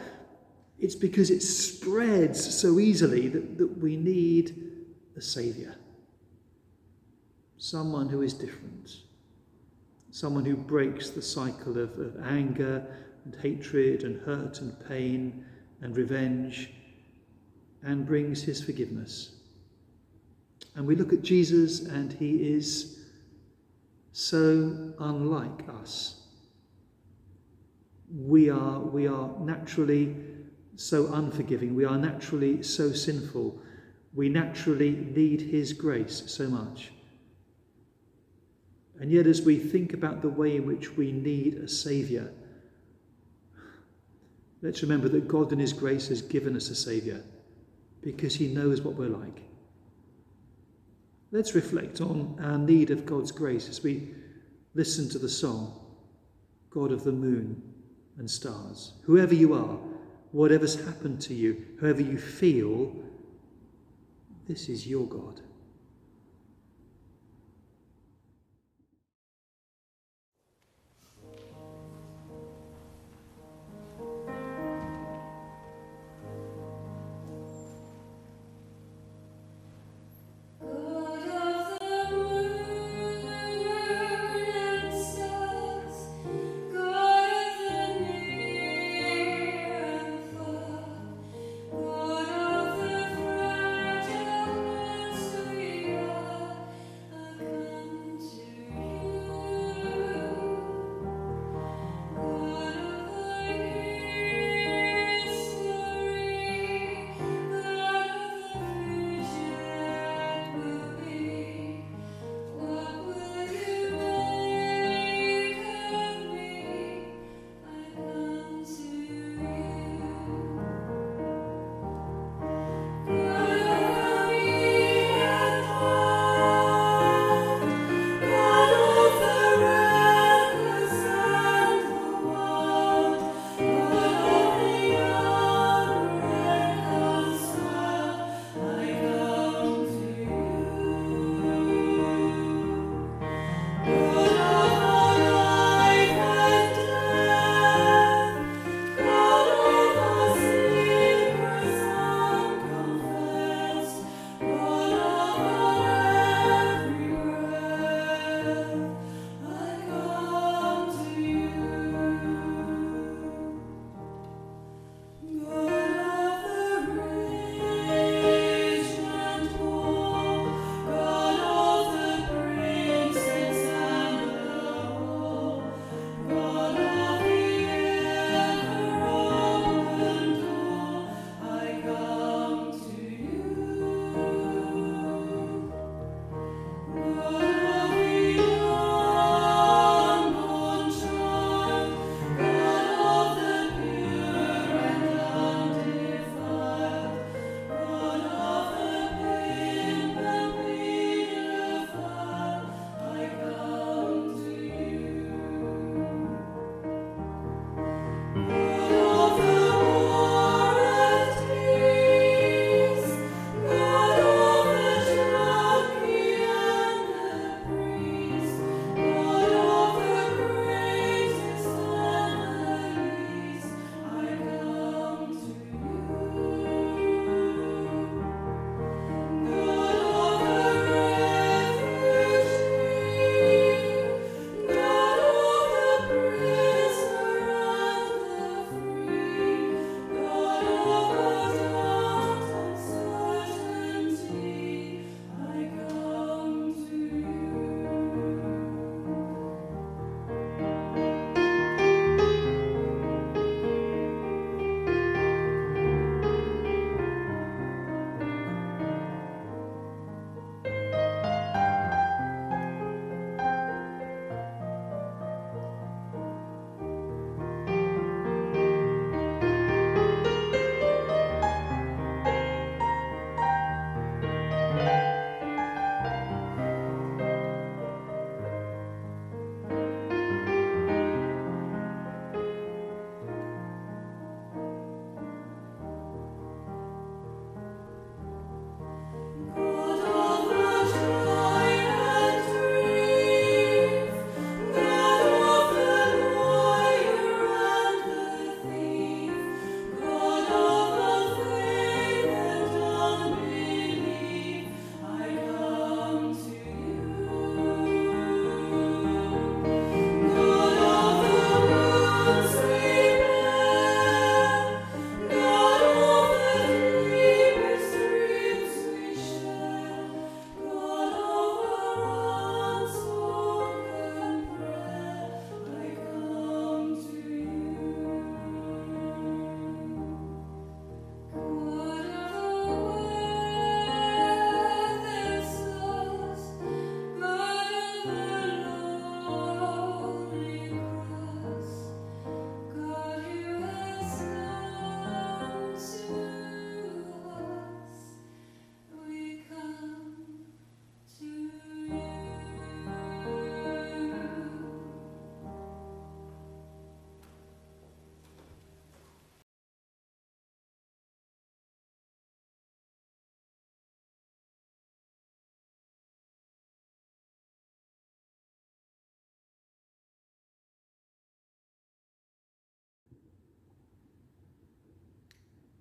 It's 0.79 0.95
because 0.95 1.29
it 1.29 1.41
spreads 1.41 2.59
so 2.59 2.79
easily 2.79 3.27
that, 3.27 3.59
that 3.59 3.77
we 3.77 3.95
need 3.95 4.71
a 5.15 5.21
saviour. 5.21 5.75
Someone 7.57 8.09
who 8.09 8.23
is 8.23 8.33
different 8.33 8.77
someone 10.17 10.43
who 10.43 10.55
breaks 10.55 11.11
the 11.11 11.21
cycle 11.21 11.77
of, 11.77 11.95
of 11.99 12.17
anger 12.25 12.83
and 13.23 13.35
hatred 13.35 14.01
and 14.03 14.19
hurt 14.21 14.61
and 14.61 14.75
pain 14.87 15.45
and 15.81 15.95
revenge 15.95 16.71
and 17.83 18.03
brings 18.03 18.41
his 18.41 18.59
forgiveness. 18.59 19.35
And 20.75 20.87
we 20.87 20.95
look 20.95 21.13
at 21.13 21.21
Jesus, 21.21 21.81
and 21.81 22.11
he 22.13 22.51
is 22.51 22.97
so 24.11 24.91
unlike 24.99 25.69
us. 25.79 26.23
We 28.11 28.49
are, 28.49 28.79
we 28.79 29.07
are 29.07 29.29
naturally 29.39 30.15
so 30.77 31.13
unforgiving, 31.13 31.75
we 31.75 31.85
are 31.85 31.97
naturally 31.97 32.63
so 32.63 32.91
sinful, 32.91 33.61
we 34.15 34.29
naturally 34.29 34.91
need 35.15 35.41
his 35.41 35.73
grace 35.73 36.23
so 36.25 36.47
much. 36.47 36.91
And 38.99 39.11
yet, 39.11 39.27
as 39.27 39.41
we 39.41 39.57
think 39.59 39.93
about 39.93 40.21
the 40.21 40.29
way 40.29 40.55
in 40.55 40.65
which 40.65 40.97
we 40.97 41.11
need 41.11 41.55
a 41.55 41.67
Saviour, 41.67 42.31
let's 44.61 44.81
remember 44.81 45.07
that 45.09 45.27
God 45.27 45.53
in 45.53 45.59
His 45.59 45.73
grace 45.73 46.07
has 46.07 46.21
given 46.21 46.55
us 46.55 46.69
a 46.69 46.75
Saviour 46.75 47.21
because 48.01 48.35
He 48.35 48.47
knows 48.47 48.81
what 48.81 48.95
we're 48.95 49.07
like. 49.07 49.41
Let's 51.31 51.55
reflect 51.55 52.01
on 52.01 52.39
our 52.41 52.57
need 52.57 52.89
of 52.89 53.05
God's 53.05 53.31
grace 53.31 53.69
as 53.69 53.83
we 53.83 54.15
listen 54.73 55.09
to 55.09 55.19
the 55.19 55.29
song, 55.29 55.79
God 56.69 56.91
of 56.91 57.03
the 57.03 57.11
moon 57.11 57.61
and 58.17 58.29
stars. 58.29 58.93
Whoever 59.03 59.33
you 59.33 59.53
are, 59.53 59.77
whatever's 60.31 60.83
happened 60.85 61.21
to 61.21 61.33
you, 61.33 61.65
however 61.81 62.01
you 62.01 62.17
feel, 62.17 62.95
this 64.47 64.69
is 64.69 64.87
your 64.87 65.05
God. 65.05 65.41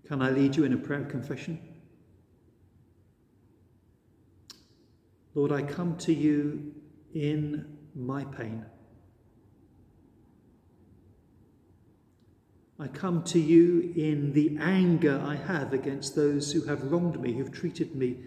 Can 0.07 0.23
I 0.23 0.31
lead 0.31 0.55
you 0.55 0.65
in 0.65 0.73
a 0.73 0.77
prayer 0.77 1.01
of 1.01 1.09
confession? 1.09 1.59
Lord, 5.35 5.51
I 5.51 5.63
come 5.63 5.97
to 5.99 6.15
you 6.15 6.75
in 7.13 7.77
my 7.95 8.25
pain. 8.25 8.65
I 12.79 12.89
come 12.89 13.23
to 13.25 13.41
you 13.41 13.93
in 13.97 14.33
the 14.33 14.57
anger 14.61 15.21
I 15.25 15.35
have 15.35 15.73
against 15.73 16.15
those 16.15 16.53
who 16.53 16.63
have 16.63 16.93
wronged 16.93 17.21
me, 17.21 17.33
who've 17.33 17.53
treated 17.53 17.97
me 17.97 18.19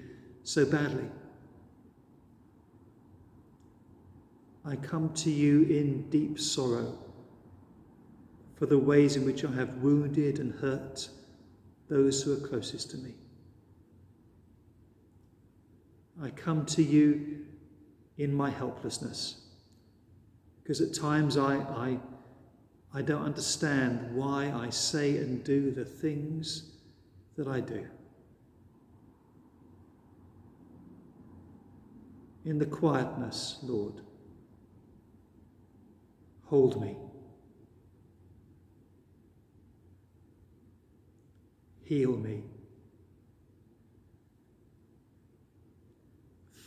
so 0.44 0.66
badly. 0.66 1.10
I 4.66 4.76
come 4.76 5.14
to 5.14 5.32
you 5.32 5.64
in 5.64 6.10
deep 6.10 6.40
sorrow 6.40 6.98
for 8.56 8.66
the 8.66 8.78
ways 8.78 9.16
in 9.16 9.26
which 9.26 9.46
I 9.46 9.52
have 9.52 9.78
wounded 9.78 10.40
and 10.40 10.54
hurt 10.54 11.10
those 11.90 12.22
who 12.22 12.34
are 12.34 12.48
closest 12.48 12.92
to 12.92 12.98
me. 12.98 13.14
I 16.22 16.30
come 16.30 16.66
to 16.68 16.84
you 16.84 17.46
in 18.18 18.34
my 18.34 18.50
helplessness 18.50 19.42
because 20.62 20.82
at 20.82 20.94
times 20.94 21.38
I, 21.38 21.56
I 21.56 22.00
I 22.94 23.02
don't 23.04 23.24
understand 23.24 24.16
why 24.16 24.52
I 24.52 24.72
say 24.72 25.18
and 25.18 25.44
do 25.44 25.72
the 25.72 25.86
things 25.86 26.72
that 27.38 27.48
I 27.48 27.60
do. 27.60 27.86
In 32.46 32.58
the 32.58 32.66
quietness, 32.66 33.60
Lord, 33.62 34.02
hold 36.46 36.82
me. 36.82 36.98
Heal 41.90 42.12
me. 42.18 42.44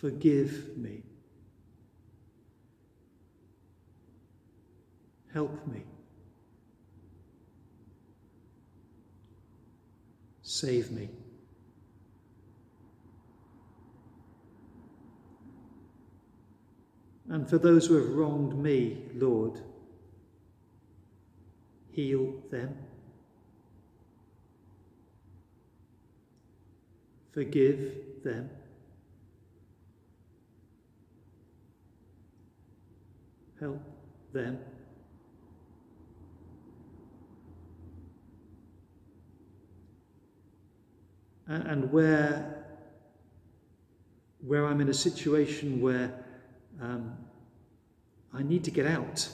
Forgive 0.01 0.77
me. 0.77 1.05
Help 5.33 5.65
me. 5.69 5.85
Save 10.43 10.91
me. 10.91 11.09
And 17.29 17.49
for 17.49 17.59
those 17.59 17.87
who 17.87 17.95
have 17.95 18.09
wronged 18.09 18.61
me, 18.61 19.05
Lord, 19.15 19.61
heal 21.93 22.35
them. 22.51 22.77
Forgive 27.33 28.23
them. 28.23 28.51
Help 33.59 33.81
them. 34.33 34.59
and 41.53 41.91
where, 41.93 42.65
where 44.41 44.67
I'm 44.67 44.81
in 44.81 44.89
a 44.89 44.95
situation 44.95 45.81
where 45.81 46.25
um, 46.81 47.17
I 48.33 48.43
need 48.43 48.65
to 48.65 48.71
get 48.71 48.87
out. 48.87 49.29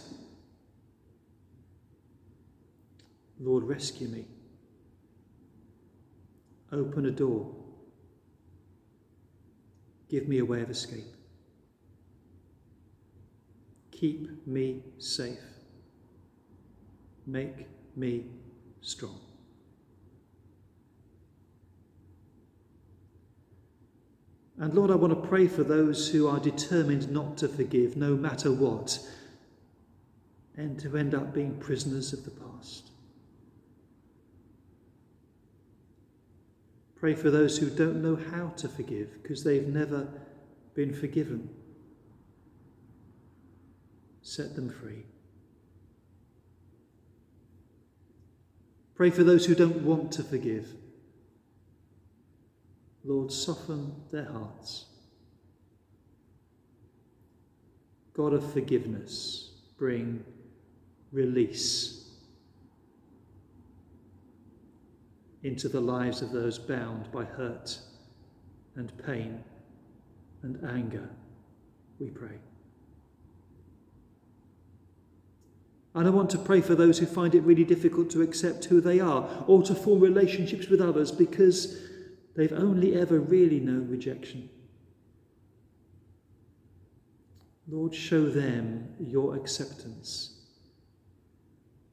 Lord, 3.41 3.65
rescue 3.65 4.09
me. 4.09 4.25
Open 6.73 7.07
a 7.07 7.11
door. 7.11 7.55
Give 10.09 10.29
me 10.29 10.39
a 10.39 10.45
way 10.45 10.63
of 10.63 10.71
escape. 10.71 11.15
Keep 13.91 14.47
me 14.47 14.83
safe. 14.99 15.39
Make 17.27 17.67
me 17.97 18.27
strong. 18.81 19.21
And 24.61 24.75
Lord, 24.75 24.91
I 24.91 24.97
want 24.97 25.21
to 25.21 25.29
pray 25.29 25.47
for 25.47 25.63
those 25.63 26.09
who 26.09 26.27
are 26.27 26.41
determined 26.41 27.11
not 27.11 27.37
to 27.39 27.49
forgive, 27.49 27.97
no 27.97 28.17
matter 28.17 28.53
what, 28.53 28.99
and 30.57 30.79
to 30.81 30.97
end 30.97 31.15
up 31.15 31.33
being 31.33 31.57
prisoners 31.59 32.13
of 32.13 32.25
the 32.25 32.33
past. 32.33 32.91
Pray 37.01 37.15
for 37.15 37.31
those 37.31 37.59
who 37.59 37.71
don't 37.71 38.03
know 38.03 38.17
how 38.17 38.49
to 38.57 38.69
forgive 38.69 39.23
because 39.23 39.45
they've 39.45 39.69
never 39.69 40.09
been 40.75 40.95
forgiven. 40.95 41.49
Set 44.23 44.57
them 44.57 44.69
free. 44.69 45.05
Pray 48.97 49.11
for 49.11 49.23
those 49.23 49.47
who 49.47 49.55
don't 49.55 49.83
want 49.83 50.11
to 50.13 50.25
forgive 50.25 50.75
Lord, 53.09 53.33
soften 53.33 53.95
their 54.11 54.27
hearts. 54.27 54.85
God 58.13 58.35
of 58.35 58.53
forgiveness, 58.53 59.53
bring 59.79 60.25
release 61.11 61.98
into 65.43 65.69
the 65.69 65.81
lives 65.81 66.23
of 66.23 66.33
those 66.33 66.59
bound 66.59 67.11
by 67.13 67.25
hurt 67.25 67.79
and 68.77 68.93
pain 69.05 69.43
and 70.43 70.65
anger, 70.71 71.09
we 71.99 72.09
pray. 72.09 72.39
And 75.95 76.07
I 76.07 76.11
want 76.11 76.31
to 76.31 76.39
pray 76.39 76.61
for 76.61 76.75
those 76.75 76.99
who 76.99 77.07
find 77.07 77.35
it 77.35 77.41
really 77.41 77.65
difficult 77.65 78.11
to 78.11 78.23
accept 78.23 78.67
who 78.67 78.81
they 78.81 79.01
are 79.01 79.29
or 79.47 79.63
to 79.65 79.75
form 79.75 80.01
relationships 80.01 80.69
with 80.69 80.81
others 80.81 81.11
because 81.11 81.89
They've 82.39 82.53
only 82.53 82.95
ever 82.95 83.19
really 83.19 83.59
known 83.59 83.89
rejection. 83.89 84.49
Lord, 87.67 87.93
show 87.93 88.31
them 88.31 88.95
your 89.01 89.35
acceptance, 89.35 90.39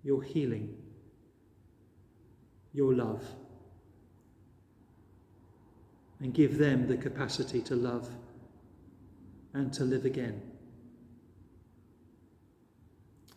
your 0.03 0.21
healing, 0.21 0.77
your 2.75 2.93
love, 2.93 3.23
and 6.19 6.33
give 6.33 6.57
them 6.57 6.87
the 6.87 6.97
capacity 6.97 7.61
to 7.61 7.75
love 7.75 8.09
and 9.53 9.71
to 9.73 9.83
live 9.85 10.05
again. 10.05 10.41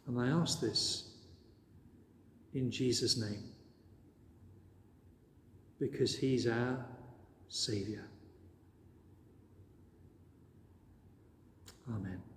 And 0.06 0.20
I 0.20 0.28
ask 0.28 0.60
this 0.60 1.12
in 2.54 2.70
Jesus' 2.70 3.16
name 3.16 3.44
because 5.78 6.16
he's 6.16 6.46
our 6.46 6.84
Saviour. 7.48 8.02
Amen. 11.88 12.27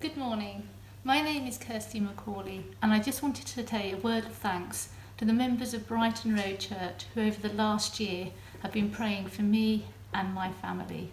Good 0.00 0.16
morning. 0.16 0.68
My 1.02 1.20
name 1.20 1.48
is 1.48 1.58
Kirsty 1.58 2.00
McCauley, 2.00 2.62
and 2.80 2.92
I 2.92 3.00
just 3.00 3.20
wanted 3.20 3.46
to 3.48 3.66
say 3.66 3.90
a 3.90 3.96
word 3.96 4.26
of 4.26 4.32
thanks 4.32 4.90
to 5.16 5.24
the 5.24 5.32
members 5.32 5.74
of 5.74 5.88
Brighton 5.88 6.36
Road 6.36 6.60
Church 6.60 7.06
who, 7.12 7.22
over 7.22 7.40
the 7.40 7.52
last 7.52 7.98
year, 7.98 8.28
have 8.60 8.70
been 8.70 8.92
praying 8.92 9.26
for 9.26 9.42
me 9.42 9.86
and 10.14 10.32
my 10.32 10.52
family. 10.52 11.10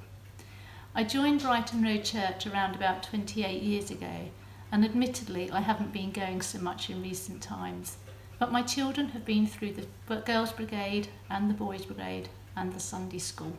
I 0.93 1.03
joined 1.03 1.41
Brighton 1.41 1.81
Road 1.83 2.03
Church 2.03 2.45
around 2.45 2.75
about 2.75 3.01
28 3.01 3.63
years 3.63 3.89
ago, 3.89 4.29
and 4.71 4.85
admittedly, 4.85 5.49
I 5.49 5.61
haven't 5.61 5.91
been 5.91 6.11
going 6.11 6.43
so 6.43 6.59
much 6.59 6.87
in 6.87 7.01
recent 7.01 7.41
times. 7.41 7.97
But 8.37 8.51
my 8.51 8.61
children 8.61 9.09
have 9.09 9.25
been 9.25 9.47
through 9.47 9.73
the 9.73 10.15
Girls' 10.17 10.53
Brigade 10.53 11.07
and 11.27 11.49
the 11.49 11.55
Boys' 11.55 11.85
Brigade 11.85 12.29
and 12.55 12.71
the 12.71 12.79
Sunday 12.79 13.17
School. 13.17 13.57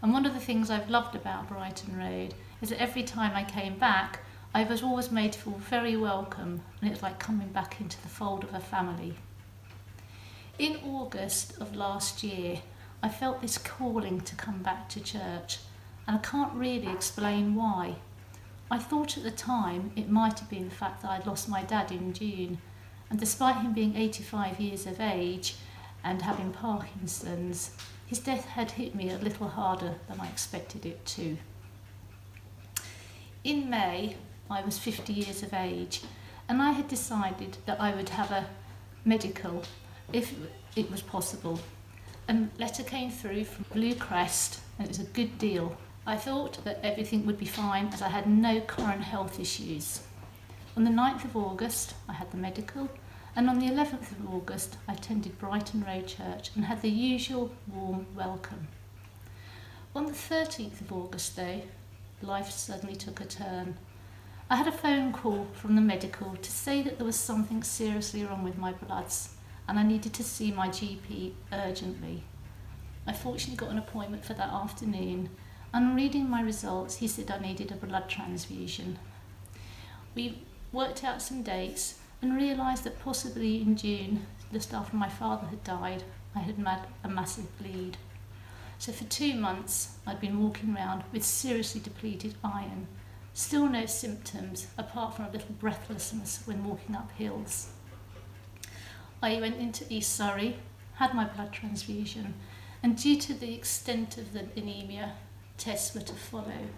And 0.00 0.12
one 0.12 0.26
of 0.26 0.32
the 0.32 0.38
things 0.38 0.70
I've 0.70 0.90
loved 0.90 1.16
about 1.16 1.48
Brighton 1.48 1.98
Road 1.98 2.34
is 2.62 2.68
that 2.68 2.80
every 2.80 3.02
time 3.02 3.32
I 3.34 3.42
came 3.42 3.78
back, 3.78 4.20
I 4.56 4.62
was 4.62 4.84
always 4.84 5.10
made 5.10 5.32
to 5.32 5.38
feel 5.40 5.54
very 5.54 5.96
welcome, 5.96 6.60
and 6.80 6.88
it's 6.88 7.02
like 7.02 7.18
coming 7.18 7.48
back 7.48 7.80
into 7.80 8.00
the 8.00 8.08
fold 8.08 8.44
of 8.44 8.54
a 8.54 8.60
family. 8.60 9.14
In 10.60 10.76
August 10.84 11.58
of 11.60 11.74
last 11.74 12.22
year, 12.22 12.60
I 13.02 13.08
felt 13.08 13.42
this 13.42 13.58
calling 13.58 14.20
to 14.20 14.36
come 14.36 14.62
back 14.62 14.88
to 14.90 15.00
church 15.00 15.58
and 16.06 16.16
I 16.16 16.20
can't 16.20 16.54
really 16.54 16.86
explain 16.86 17.56
why. 17.56 17.96
I 18.70 18.78
thought 18.78 19.16
at 19.16 19.24
the 19.24 19.32
time 19.32 19.90
it 19.96 20.08
might 20.08 20.38
have 20.38 20.48
been 20.48 20.68
the 20.68 20.74
fact 20.74 21.02
that 21.02 21.10
I'd 21.10 21.26
lost 21.26 21.48
my 21.48 21.64
dad 21.64 21.90
in 21.90 22.12
June, 22.12 22.58
and 23.10 23.18
despite 23.18 23.56
him 23.56 23.72
being 23.72 23.96
85 23.96 24.60
years 24.60 24.86
of 24.86 25.00
age 25.00 25.56
and 26.04 26.22
having 26.22 26.52
Parkinson's, 26.52 27.72
his 28.06 28.20
death 28.20 28.44
had 28.44 28.70
hit 28.70 28.94
me 28.94 29.10
a 29.10 29.18
little 29.18 29.48
harder 29.48 29.96
than 30.06 30.20
I 30.20 30.28
expected 30.28 30.86
it 30.86 31.04
to. 31.06 31.38
In 33.42 33.68
May, 33.68 34.16
I 34.50 34.62
was 34.62 34.78
50 34.78 35.12
years 35.12 35.42
of 35.42 35.54
age, 35.54 36.02
and 36.48 36.60
I 36.60 36.72
had 36.72 36.88
decided 36.88 37.56
that 37.66 37.80
I 37.80 37.94
would 37.94 38.10
have 38.10 38.30
a 38.30 38.46
medical 39.04 39.62
if 40.12 40.34
it 40.76 40.90
was 40.90 41.02
possible. 41.02 41.60
A 42.28 42.46
letter 42.58 42.82
came 42.82 43.10
through 43.10 43.44
from 43.44 43.66
Blue 43.72 43.94
Crest, 43.94 44.60
and 44.78 44.86
it 44.86 44.90
was 44.90 45.00
a 45.00 45.10
good 45.10 45.38
deal 45.38 45.76
I 46.06 46.16
thought 46.16 46.62
that 46.64 46.80
everything 46.82 47.24
would 47.24 47.38
be 47.38 47.46
fine 47.46 47.88
as 47.88 48.02
I 48.02 48.08
had 48.08 48.26
no 48.28 48.60
current 48.60 49.00
health 49.00 49.40
issues. 49.40 50.02
On 50.76 50.84
the 50.84 50.90
9th 50.90 51.24
of 51.24 51.34
August, 51.34 51.94
I 52.06 52.12
had 52.12 52.30
the 52.30 52.36
medical, 52.36 52.90
and 53.34 53.48
on 53.48 53.58
the 53.58 53.68
11th 53.68 54.12
of 54.12 54.28
August, 54.30 54.76
I 54.86 54.92
attended 54.92 55.38
Brighton 55.38 55.82
Road 55.82 56.06
Church 56.06 56.50
and 56.54 56.66
had 56.66 56.82
the 56.82 56.90
usual 56.90 57.52
warm 57.66 58.04
welcome. 58.14 58.68
On 59.96 60.04
the 60.04 60.12
13th 60.12 60.82
of 60.82 60.92
August, 60.92 61.36
though, 61.36 61.62
life 62.20 62.50
suddenly 62.50 62.96
took 62.96 63.22
a 63.22 63.24
turn. 63.24 63.78
I 64.50 64.56
had 64.56 64.66
a 64.66 64.72
phone 64.72 65.12
call 65.12 65.46
from 65.54 65.74
the 65.74 65.80
medical 65.80 66.36
to 66.36 66.50
say 66.50 66.82
that 66.82 66.98
there 66.98 67.06
was 67.06 67.16
something 67.16 67.62
seriously 67.62 68.24
wrong 68.24 68.44
with 68.44 68.58
my 68.58 68.72
bloods 68.72 69.36
and 69.66 69.78
I 69.78 69.82
needed 69.82 70.12
to 70.14 70.22
see 70.22 70.52
my 70.52 70.68
GP 70.68 71.32
urgently. 71.52 72.24
I 73.06 73.14
fortunately 73.14 73.56
got 73.56 73.70
an 73.70 73.78
appointment 73.78 74.24
for 74.24 74.34
that 74.34 74.52
afternoon 74.52 75.30
On 75.72 75.96
reading 75.96 76.30
my 76.30 76.40
results, 76.40 76.98
he 76.98 77.08
said 77.08 77.32
I 77.32 77.40
needed 77.40 77.72
a 77.72 77.74
blood 77.74 78.08
transfusion. 78.08 78.96
We 80.14 80.38
worked 80.70 81.02
out 81.02 81.20
some 81.20 81.42
dates 81.42 81.98
and 82.22 82.36
realised 82.36 82.84
that 82.84 83.02
possibly 83.02 83.60
in 83.60 83.76
June, 83.76 84.24
just 84.52 84.72
after 84.72 84.96
my 84.96 85.08
father 85.08 85.48
had 85.48 85.64
died, 85.64 86.04
I 86.32 86.40
had 86.40 86.58
had 86.58 86.86
a 87.02 87.08
massive 87.08 87.58
bleed. 87.58 87.96
So 88.78 88.92
for 88.92 89.02
two 89.04 89.34
months, 89.34 89.96
I'd 90.06 90.20
been 90.20 90.40
walking 90.40 90.76
around 90.76 91.02
with 91.12 91.24
seriously 91.24 91.80
depleted 91.80 92.36
iron, 92.44 92.86
still 93.34 93.68
no 93.68 93.84
symptoms 93.84 94.68
apart 94.78 95.14
from 95.14 95.26
a 95.26 95.30
little 95.30 95.54
breathlessness 95.58 96.42
when 96.44 96.64
walking 96.64 96.94
up 96.94 97.10
hills. 97.12 97.70
I 99.20 99.40
went 99.40 99.56
into 99.56 99.84
East 99.92 100.14
Surrey, 100.14 100.56
had 100.94 101.14
my 101.14 101.24
blood 101.24 101.52
transfusion, 101.52 102.34
and 102.82 102.96
due 102.96 103.16
to 103.16 103.34
the 103.34 103.52
extent 103.52 104.18
of 104.18 104.32
the 104.32 104.46
anemia, 104.56 105.14
tests 105.58 105.94
were 105.94 106.02
to 106.02 106.14
follow. 106.14 106.68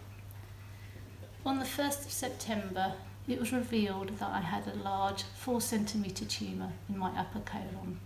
On 1.45 1.59
the 1.59 1.65
1st 1.65 2.07
of 2.07 2.13
September, 2.13 2.95
it 3.29 3.39
was 3.39 3.53
revealed 3.53 4.17
that 4.19 4.31
I 4.31 4.41
had 4.41 4.67
a 4.67 4.77
large 4.77 5.25
4 5.25 5.61
centimetre 5.61 6.25
tumour 6.25 6.73
in 6.89 6.97
my 6.97 7.11
upper 7.11 7.41
colon. 7.41 8.01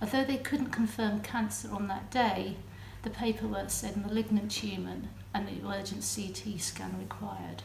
Although 0.00 0.24
they 0.24 0.36
couldn't 0.36 0.70
confirm 0.70 1.20
cancer 1.20 1.68
on 1.72 1.88
that 1.88 2.10
day, 2.10 2.56
the 3.02 3.10
paperwork 3.10 3.70
said 3.70 3.96
malignant 3.96 4.50
tumour 4.52 4.96
and 5.34 5.48
an 5.48 5.62
urgent 5.66 6.08
CT 6.14 6.60
scan 6.60 6.96
required. 6.98 7.62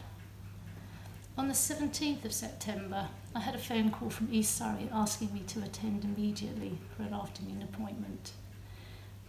On 1.37 1.49
the 1.49 1.53
17th 1.53 2.23
of 2.23 2.31
September, 2.31 3.09
I 3.35 3.41
had 3.41 3.55
a 3.55 3.57
phone 3.57 3.91
call 3.91 4.09
from 4.09 4.29
East 4.31 4.57
Surrey 4.57 4.89
asking 4.89 5.33
me 5.33 5.41
to 5.47 5.61
attend 5.63 6.05
immediately 6.05 6.77
for 6.95 7.03
an 7.03 7.13
afternoon 7.13 7.61
appointment. 7.61 8.31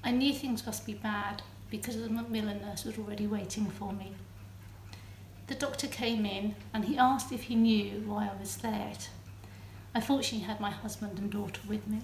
I 0.05 0.13
knew 0.13 0.33
things 0.33 0.65
must 0.65 0.87
be 0.87 0.95
bad 0.95 1.43
because 1.69 2.01
the 2.01 2.09
Macmillan 2.09 2.63
nurse 2.63 2.85
was 2.85 2.97
already 2.97 3.27
waiting 3.27 3.67
for 3.67 3.93
me. 3.93 4.13
The 5.49 5.57
doctor 5.57 5.89
came 5.89 6.25
in 6.25 6.55
and 6.73 6.85
he 6.85 6.97
asked 6.97 7.33
if 7.33 7.45
he 7.45 7.57
knew 7.57 8.05
why 8.07 8.31
I 8.33 8.39
was 8.39 8.63
late. 8.63 9.11
I 9.93 10.01
fortunately 10.01 10.47
had 10.47 10.61
my 10.61 10.71
husband 10.71 11.19
and 11.19 11.29
daughter 11.29 11.61
with 11.69 11.89
me. 11.89 12.03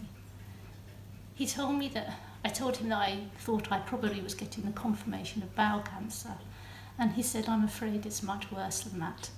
He 1.36 1.46
told 1.46 1.78
me 1.78 1.86
that 1.90 2.18
I 2.44 2.48
told 2.48 2.78
him 2.78 2.88
that 2.88 2.98
I 2.98 3.18
thought 3.38 3.70
I 3.70 3.78
probably 3.78 4.20
was 4.20 4.34
getting 4.34 4.64
the 4.64 4.72
confirmation 4.72 5.44
of 5.44 5.54
bowel 5.54 5.82
cancer, 5.82 6.34
and 6.98 7.12
he 7.12 7.22
said, 7.22 7.48
I'm 7.48 7.62
afraid 7.62 8.04
it's 8.04 8.22
much 8.22 8.50
worse 8.50 8.80
than 8.80 8.98
that. 8.98 9.30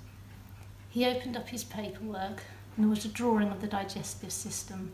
He 0.95 1.07
opened 1.07 1.37
up 1.37 1.49
his 1.49 1.65
paperwork, 1.65 2.45
and 2.77 2.85
there 2.85 2.89
was 2.89 3.05
a 3.05 3.09
drawing 3.09 3.49
of 3.49 3.61
the 3.61 3.67
digestive 3.67 4.31
system, 4.31 4.93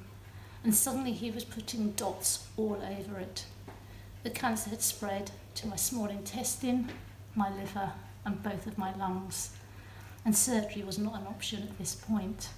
and 0.64 0.74
suddenly 0.74 1.12
he 1.12 1.30
was 1.30 1.44
putting 1.44 1.90
dots 1.90 2.48
all 2.56 2.82
over 2.82 3.20
it. 3.20 3.44
The 4.22 4.30
cancer 4.30 4.70
had 4.70 4.80
spread 4.80 5.30
to 5.56 5.68
my 5.68 5.76
small 5.76 6.06
intestine, 6.06 6.88
my 7.34 7.54
liver, 7.54 7.92
and 8.24 8.42
both 8.42 8.66
of 8.66 8.78
my 8.78 8.96
lungs. 8.96 9.50
And 10.24 10.34
surgery 10.34 10.82
was 10.82 10.98
not 10.98 11.20
an 11.20 11.26
option 11.26 11.64
at 11.64 11.76
this 11.76 11.96
point, 11.96 12.48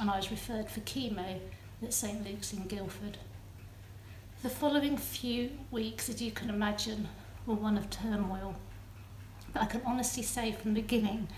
and 0.00 0.10
I 0.10 0.16
was 0.16 0.30
referred 0.30 0.70
for 0.70 0.80
chemo 0.80 1.40
at 1.82 1.92
St 1.92 2.24
Luke's 2.24 2.54
in 2.54 2.66
Guildford. 2.66 3.18
The 4.42 4.48
following 4.48 4.96
few 4.96 5.50
weeks, 5.70 6.08
as 6.08 6.22
you 6.22 6.30
can 6.30 6.48
imagine, 6.48 7.08
were 7.44 7.56
one 7.56 7.76
of 7.76 7.90
turmoil. 7.90 8.54
But 9.52 9.64
I 9.64 9.66
can 9.66 9.82
honestly 9.84 10.22
say 10.22 10.52
from 10.52 10.72
the 10.72 10.80
beginning, 10.80 11.28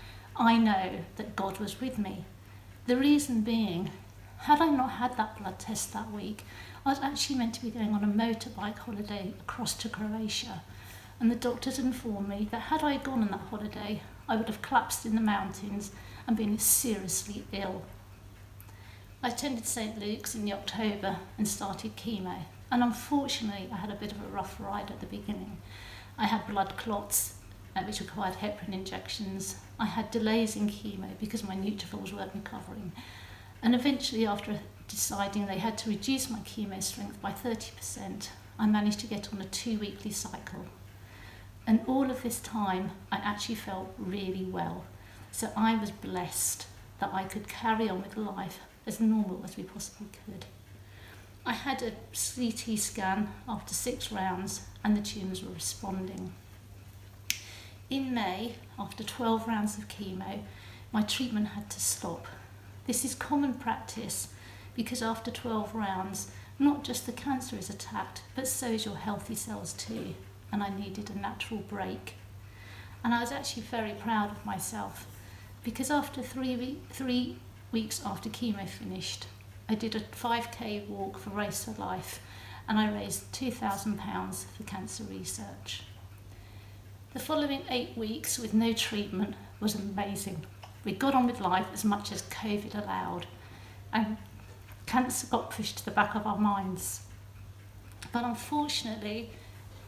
I 0.41 0.57
know 0.57 1.01
that 1.17 1.35
God 1.35 1.59
was 1.59 1.81
with 1.81 1.97
me. 1.97 2.23
The 2.87 2.95
reason 2.95 3.41
being, 3.41 3.91
had 4.37 4.61
I 4.61 4.69
not 4.69 4.91
had 4.91 5.17
that 5.17 5.37
blood 5.37 5.59
test 5.59 5.91
that 5.91 6.13
week, 6.13 6.45
I 6.85 6.91
was 6.91 7.01
actually 7.01 7.35
meant 7.35 7.55
to 7.55 7.61
be 7.61 7.71
going 7.71 7.93
on 7.93 8.05
a 8.05 8.07
motorbike 8.07 8.77
holiday 8.77 9.33
across 9.41 9.73
to 9.73 9.89
Croatia, 9.89 10.63
and 11.19 11.29
the 11.29 11.35
doctors 11.35 11.77
informed 11.77 12.29
me 12.29 12.47
that 12.51 12.61
had 12.61 12.83
I 12.83 12.95
gone 12.95 13.21
on 13.21 13.31
that 13.31 13.49
holiday, 13.49 14.01
I 14.29 14.37
would 14.37 14.47
have 14.47 14.61
collapsed 14.61 15.05
in 15.05 15.15
the 15.15 15.21
mountains 15.21 15.91
and 16.25 16.37
been 16.37 16.57
seriously 16.57 17.43
ill. 17.51 17.81
I 19.21 19.27
attended 19.27 19.65
St 19.65 19.99
Luke's 19.99 20.35
in 20.35 20.45
the 20.45 20.53
October 20.53 21.17
and 21.37 21.49
started 21.49 21.97
chemo, 21.97 22.43
and 22.71 22.81
unfortunately 22.81 23.67
I 23.73 23.75
had 23.75 23.91
a 23.91 23.95
bit 23.95 24.13
of 24.13 24.21
a 24.21 24.29
rough 24.29 24.57
ride 24.57 24.89
at 24.89 25.01
the 25.01 25.05
beginning. 25.05 25.57
I 26.17 26.27
had 26.27 26.47
blood 26.47 26.77
clots, 26.77 27.33
uh, 27.75 27.83
which 27.83 27.99
required 27.99 28.35
heparin 28.35 28.71
injections. 28.71 29.57
I 29.79 29.85
had 29.85 30.11
delays 30.11 30.55
in 30.55 30.69
chemo 30.69 31.17
because 31.19 31.43
my 31.43 31.55
neutrophils 31.55 32.11
weren't 32.11 32.35
recovering. 32.35 32.91
And 33.61 33.73
eventually, 33.73 34.27
after 34.27 34.59
deciding 34.87 35.45
they 35.45 35.57
had 35.57 35.77
to 35.79 35.89
reduce 35.89 36.29
my 36.29 36.39
chemo 36.39 36.81
strength 36.83 37.21
by 37.21 37.31
30%, 37.31 38.29
I 38.57 38.65
managed 38.67 38.99
to 38.99 39.07
get 39.07 39.33
on 39.33 39.41
a 39.41 39.45
two 39.45 39.79
weekly 39.79 40.11
cycle. 40.11 40.65
And 41.65 41.81
all 41.87 42.11
of 42.11 42.23
this 42.23 42.39
time, 42.39 42.91
I 43.11 43.17
actually 43.17 43.55
felt 43.55 43.93
really 43.97 44.43
well. 44.43 44.83
So 45.31 45.49
I 45.55 45.75
was 45.75 45.91
blessed 45.91 46.65
that 46.99 47.13
I 47.13 47.23
could 47.23 47.47
carry 47.47 47.89
on 47.89 48.01
with 48.01 48.17
life 48.17 48.59
as 48.85 48.99
normal 48.99 49.41
as 49.45 49.55
we 49.55 49.63
possibly 49.63 50.07
could. 50.25 50.45
I 51.45 51.53
had 51.53 51.81
a 51.81 51.91
CT 52.13 52.77
scan 52.77 53.29
after 53.47 53.73
six 53.73 54.11
rounds 54.11 54.61
and 54.83 54.97
the 54.97 55.01
tumours 55.01 55.43
were 55.43 55.53
responding. 55.53 56.33
In 57.89 58.13
May, 58.13 58.53
after 58.77 59.03
12 59.03 59.47
rounds 59.47 59.79
of 59.79 59.87
chemo, 59.87 60.41
my 60.91 61.01
treatment 61.01 61.47
had 61.47 61.71
to 61.71 61.79
stop. 61.79 62.27
This 62.85 63.03
is 63.03 63.15
common 63.15 63.55
practice 63.55 64.27
because 64.75 65.01
after 65.01 65.31
12 65.31 65.73
rounds, 65.73 66.29
not 66.59 66.83
just 66.83 67.07
the 67.07 67.11
cancer 67.11 67.57
is 67.57 67.67
attacked, 67.67 68.21
but 68.35 68.47
so 68.47 68.67
is 68.67 68.85
your 68.85 68.97
healthy 68.97 69.33
cells 69.33 69.73
too. 69.73 70.13
And 70.51 70.61
I 70.61 70.69
needed 70.69 71.09
a 71.09 71.17
natural 71.17 71.61
break. 71.61 72.13
And 73.03 73.11
I 73.11 73.21
was 73.21 73.31
actually 73.31 73.63
very 73.63 73.93
proud 73.93 74.29
of 74.29 74.45
myself 74.45 75.07
because 75.63 75.89
after 75.89 76.21
three, 76.21 76.55
week, 76.55 76.83
three 76.91 77.37
weeks 77.71 78.05
after 78.05 78.29
chemo 78.29 78.69
finished, 78.69 79.25
I 79.67 79.73
did 79.73 79.95
a 79.95 80.01
5k 80.01 80.87
walk 80.87 81.17
for 81.17 81.31
Race 81.31 81.63
for 81.63 81.71
Life 81.81 82.21
and 82.67 82.77
I 82.77 82.91
raised 82.91 83.31
£2,000 83.31 84.45
for 84.45 84.63
cancer 84.63 85.05
research. 85.05 85.81
The 87.11 87.19
following 87.19 87.63
eight 87.71 87.97
weeks 87.97 88.37
with 88.37 88.53
no 88.53 88.71
treatment 88.71 89.33
was 89.59 89.73
amazing. 89.73 90.45
We 90.85 90.91
got 90.91 91.15
on 91.15 91.25
with 91.25 91.41
life 91.41 91.65
as 91.73 91.83
much 91.83 92.11
as 92.11 92.21
COVID 92.21 92.75
allowed, 92.75 93.25
and 93.91 94.17
cancer 94.85 95.25
got 95.25 95.49
pushed 95.49 95.79
to 95.79 95.85
the 95.85 95.89
back 95.89 96.13
of 96.13 96.27
our 96.27 96.37
minds. 96.37 97.01
But 98.13 98.25
unfortunately, 98.25 99.31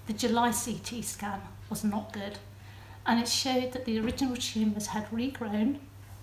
the 0.08 0.14
July 0.14 0.52
CT 0.52 1.04
scan 1.04 1.42
was 1.70 1.84
not 1.84 2.12
good, 2.12 2.40
and 3.06 3.20
it 3.20 3.28
showed 3.28 3.74
that 3.74 3.86
the 3.86 4.00
original 4.00 4.36
tumours 4.36 4.88
had 4.88 5.08
regrown 5.12 5.78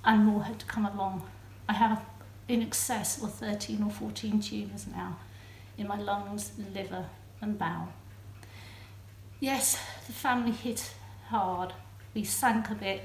and 0.05 0.25
more 0.25 0.43
had 0.43 0.67
come 0.67 0.85
along. 0.85 1.23
I 1.69 1.75
have 1.75 2.05
in 2.49 2.61
excess 2.61 3.23
of 3.23 3.33
13 3.35 3.85
or 3.85 3.91
14 3.91 4.41
tumours 4.41 4.89
now 4.89 5.17
in 5.77 5.87
my 5.87 5.97
lungs, 5.97 6.51
liver, 6.75 7.07
and 7.41 7.57
bowel. 7.57 7.93
Yes, 9.41 9.79
the 10.07 10.13
family 10.13 10.51
hit 10.51 10.95
hard. 11.29 11.73
We 12.13 12.25
sank 12.25 12.71
a 12.71 12.75
bit, 12.75 13.03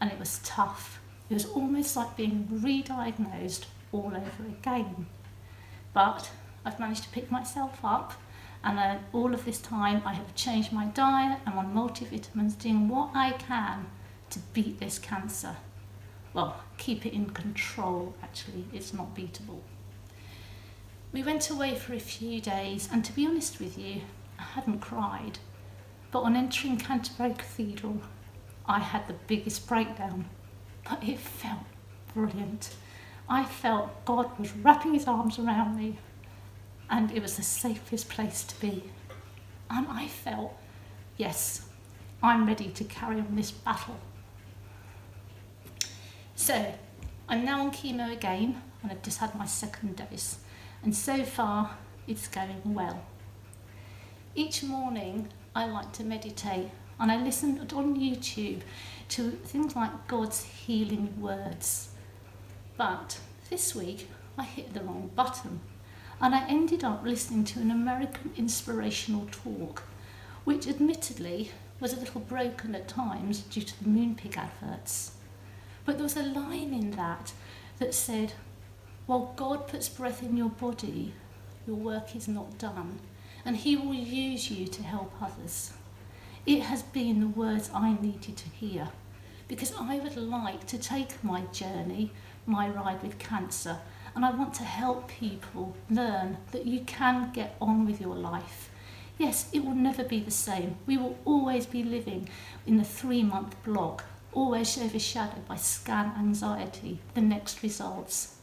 and 0.00 0.10
it 0.10 0.18
was 0.18 0.40
tough. 0.42 1.00
It 1.30 1.34
was 1.34 1.46
almost 1.46 1.94
like 1.94 2.16
being 2.16 2.48
re 2.50 2.82
diagnosed 2.82 3.66
all 3.92 4.08
over 4.08 4.48
again. 4.48 5.06
But 5.92 6.30
I've 6.64 6.80
managed 6.80 7.04
to 7.04 7.10
pick 7.10 7.30
myself 7.30 7.78
up, 7.84 8.14
and 8.64 8.76
uh, 8.76 8.98
all 9.12 9.32
of 9.32 9.44
this 9.44 9.60
time 9.60 10.02
I 10.04 10.14
have 10.14 10.34
changed 10.34 10.72
my 10.72 10.86
diet. 10.86 11.38
I'm 11.46 11.56
on 11.56 11.72
multivitamins, 11.72 12.58
doing 12.58 12.88
what 12.88 13.10
I 13.14 13.32
can 13.32 13.86
to 14.30 14.40
beat 14.52 14.80
this 14.80 14.98
cancer. 14.98 15.56
Well, 16.34 16.56
keep 16.76 17.06
it 17.06 17.14
in 17.14 17.30
control, 17.30 18.14
actually, 18.20 18.64
it's 18.72 18.92
not 18.92 19.14
beatable. 19.14 19.60
We 21.12 21.22
went 21.22 21.48
away 21.50 21.76
for 21.76 21.94
a 21.94 22.00
few 22.00 22.40
days, 22.40 22.88
and 22.92 23.04
to 23.04 23.12
be 23.12 23.26
honest 23.26 23.60
with 23.60 23.78
you, 23.78 24.02
I 24.40 24.42
hadn't 24.42 24.80
cried. 24.80 25.38
But 26.10 26.20
on 26.20 26.36
entering 26.36 26.78
Canterbury 26.78 27.34
Cathedral, 27.34 28.00
I 28.66 28.80
had 28.80 29.06
the 29.06 29.14
biggest 29.26 29.68
breakdown. 29.68 30.26
But 30.88 31.02
it 31.02 31.18
felt 31.18 31.64
brilliant. 32.14 32.74
I 33.28 33.44
felt 33.44 34.04
God 34.06 34.38
was 34.38 34.52
wrapping 34.56 34.94
his 34.94 35.06
arms 35.06 35.38
around 35.38 35.76
me, 35.76 35.98
and 36.88 37.10
it 37.10 37.20
was 37.20 37.36
the 37.36 37.42
safest 37.42 38.08
place 38.08 38.42
to 38.44 38.60
be. 38.60 38.84
And 39.68 39.86
I 39.88 40.08
felt, 40.08 40.56
yes, 41.18 41.68
I'm 42.22 42.46
ready 42.46 42.70
to 42.70 42.84
carry 42.84 43.20
on 43.20 43.36
this 43.36 43.50
battle. 43.50 43.96
So, 46.34 46.74
I'm 47.28 47.44
now 47.44 47.60
on 47.60 47.70
chemo 47.70 48.10
again, 48.10 48.62
and 48.82 48.90
I've 48.90 49.02
just 49.02 49.18
had 49.18 49.34
my 49.34 49.44
second 49.44 49.96
dose, 49.96 50.38
and 50.82 50.96
so 50.96 51.22
far 51.22 51.76
it's 52.06 52.28
going 52.28 52.62
well. 52.64 53.04
Each 54.34 54.62
morning 54.62 55.28
I 55.58 55.66
like 55.66 55.90
to 55.94 56.04
meditate, 56.04 56.70
and 57.00 57.10
I 57.10 57.20
listen 57.20 57.58
on 57.58 57.98
YouTube 57.98 58.60
to 59.08 59.32
things 59.32 59.74
like 59.74 60.06
God's 60.06 60.44
healing 60.44 61.20
words. 61.20 61.88
But 62.76 63.18
this 63.50 63.74
week 63.74 64.08
I 64.38 64.44
hit 64.44 64.72
the 64.72 64.82
wrong 64.82 65.10
button, 65.16 65.58
and 66.20 66.32
I 66.32 66.46
ended 66.48 66.84
up 66.84 67.02
listening 67.02 67.42
to 67.46 67.58
an 67.58 67.72
American 67.72 68.30
inspirational 68.36 69.26
talk, 69.32 69.82
which 70.44 70.68
admittedly 70.68 71.50
was 71.80 71.92
a 71.92 71.98
little 71.98 72.20
broken 72.20 72.76
at 72.76 72.86
times 72.86 73.40
due 73.40 73.62
to 73.62 73.82
the 73.82 73.90
Moonpig 73.90 74.36
adverts. 74.36 75.16
But 75.84 75.96
there 75.96 76.04
was 76.04 76.16
a 76.16 76.22
line 76.22 76.72
in 76.72 76.92
that 76.92 77.32
that 77.80 77.94
said, 77.94 78.34
While 79.06 79.34
God 79.34 79.66
puts 79.66 79.88
breath 79.88 80.22
in 80.22 80.36
your 80.36 80.50
body, 80.50 81.14
your 81.66 81.74
work 81.74 82.14
is 82.14 82.28
not 82.28 82.58
done, 82.58 83.00
and 83.48 83.56
He 83.56 83.76
will 83.76 83.94
use 83.94 84.50
you 84.50 84.66
to 84.66 84.82
help 84.82 85.10
others. 85.22 85.72
It 86.44 86.64
has 86.64 86.82
been 86.82 87.20
the 87.20 87.28
words 87.28 87.70
I 87.74 87.96
needed 87.98 88.36
to 88.36 88.48
hear 88.50 88.90
because 89.48 89.72
I 89.80 89.98
would 90.00 90.18
like 90.18 90.66
to 90.66 90.76
take 90.76 91.24
my 91.24 91.40
journey, 91.46 92.10
my 92.44 92.68
ride 92.68 93.02
with 93.02 93.18
cancer, 93.18 93.78
and 94.14 94.22
I 94.22 94.32
want 94.32 94.52
to 94.54 94.64
help 94.64 95.08
people 95.08 95.74
learn 95.88 96.36
that 96.52 96.66
you 96.66 96.80
can 96.80 97.32
get 97.32 97.56
on 97.58 97.86
with 97.86 98.02
your 98.02 98.14
life. 98.14 98.68
Yes, 99.16 99.48
it 99.50 99.64
will 99.64 99.74
never 99.74 100.04
be 100.04 100.20
the 100.20 100.30
same. 100.30 100.76
We 100.86 100.98
will 100.98 101.16
always 101.24 101.64
be 101.64 101.82
living 101.82 102.28
in 102.66 102.76
the 102.76 102.84
three 102.84 103.22
month 103.22 103.56
block 103.64 104.04
always 104.34 104.76
overshadowed 104.76 105.48
by 105.48 105.56
scan 105.56 106.12
anxiety, 106.18 106.98
the 107.14 107.22
next 107.22 107.62
results. 107.62 108.36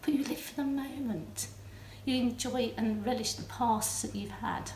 But 0.00 0.14
you 0.14 0.24
live 0.24 0.40
for 0.40 0.62
the 0.62 0.64
moment. 0.64 1.48
You 2.08 2.22
enjoy 2.22 2.72
and 2.78 3.04
relish 3.04 3.34
the 3.34 3.42
past 3.42 4.00
that 4.00 4.14
you've 4.14 4.30
had, 4.30 4.70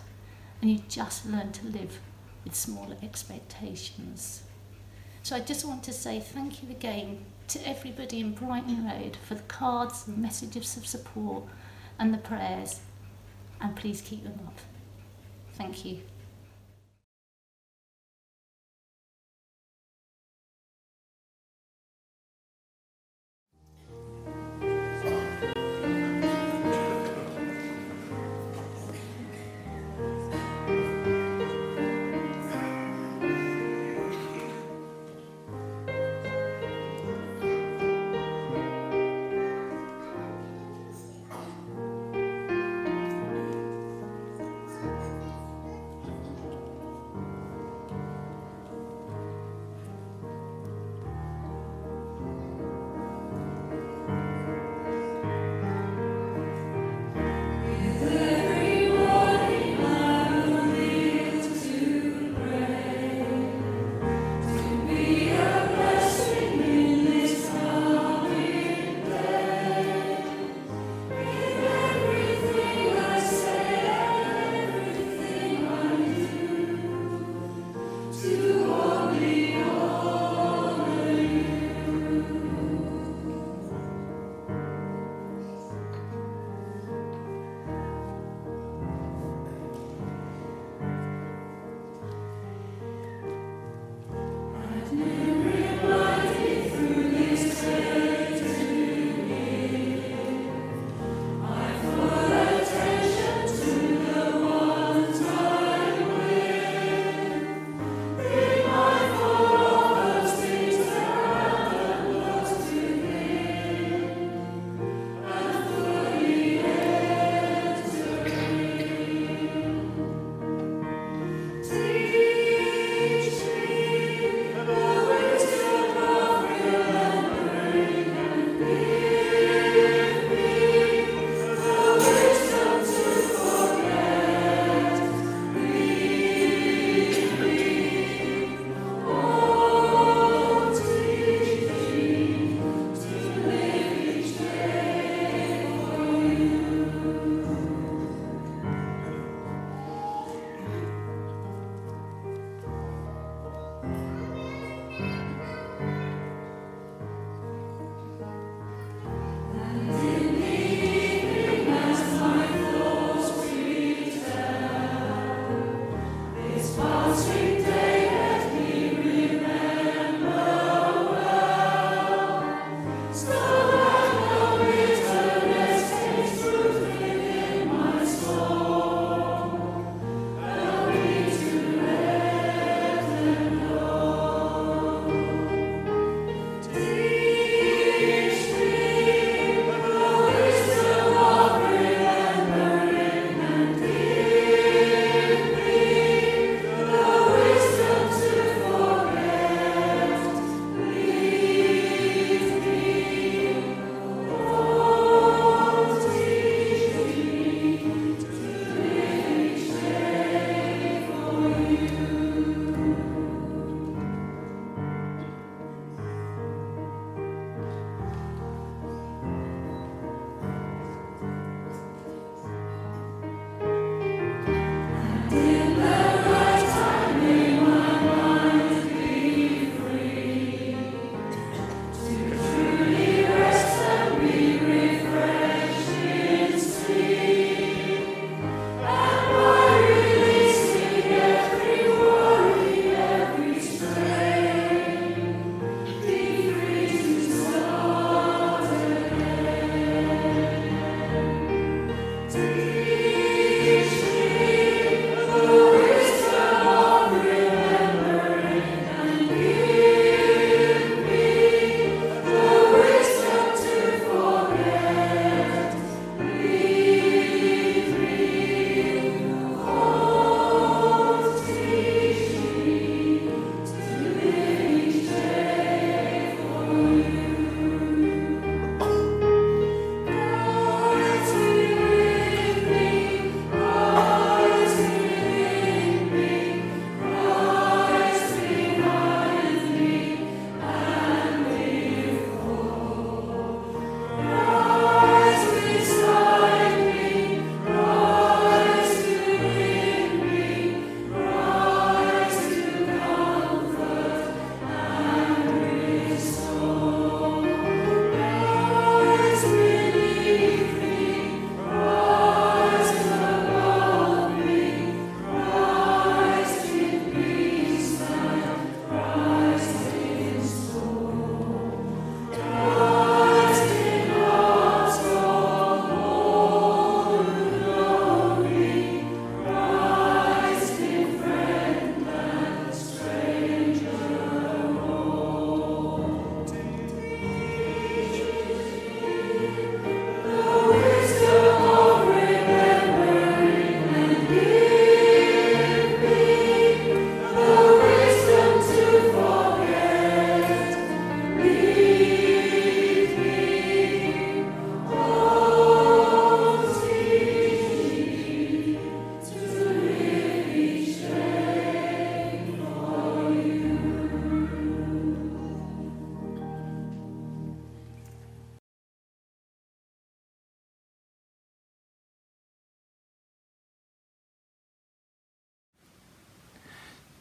and 0.61 0.71
you 0.71 0.83
just 0.87 1.25
learn 1.25 1.51
to 1.53 1.67
live 1.67 1.99
with 2.45 2.55
smaller 2.55 2.97
expectations. 3.03 4.43
So 5.23 5.37
I 5.37 5.41
just 5.41 5.65
want 5.65 5.83
to 5.85 5.95
say 5.95 6.21
thank 6.21 6.63
you 6.63 6.69
again 6.69 7.25
to 7.49 7.67
everybody 7.67 8.21
in 8.21 8.35
Brighton 8.35 8.87
Road 8.87 9.17
for 9.17 9.35
the 9.35 9.45
cards, 9.45 10.05
the 10.05 10.13
messages 10.13 10.77
of 10.77 10.85
support, 10.85 11.45
and 11.99 12.13
the 12.13 12.19
prayers, 12.19 12.81
and 13.63 13.75
please 13.75 14.03
keep 14.03 14.25
them 14.25 14.39
up. 14.47 14.59
Thank 15.55 15.87
you. 15.87 16.03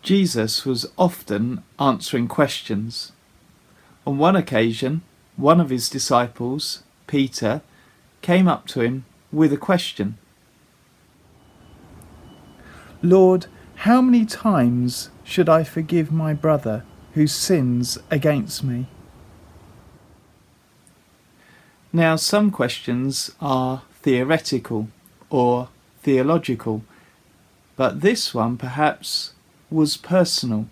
Jesus 0.02 0.66
was 0.66 0.92
often 0.98 1.64
answering 1.80 2.28
questions. 2.28 3.12
On 4.06 4.18
one 4.18 4.36
occasion, 4.36 5.02
one 5.36 5.60
of 5.60 5.70
his 5.70 5.90
disciples, 5.90 6.82
Peter, 7.06 7.62
came 8.22 8.48
up 8.48 8.68
to 8.68 8.82
him 8.82 9.06
with 9.32 9.54
a 9.54 9.58
question 9.58 10.18
Lord, 13.04 13.48
how 13.78 14.00
many 14.02 14.26
times 14.26 15.10
should 15.24 15.50
I 15.50 15.64
forgive 15.64 16.12
my 16.12 16.34
brother 16.34 16.84
who 17.14 17.26
sins 17.26 17.98
against 18.12 18.64
me? 18.64 18.88
Now, 21.92 22.16
some 22.16 22.52
questions 22.52 23.32
are 23.42 23.82
theoretical 24.02 24.90
or 25.30 25.70
theological, 26.04 26.84
but 27.76 28.02
this 28.02 28.36
one 28.36 28.56
perhaps 28.58 29.34
was 29.72 29.98
personal. 29.98 30.68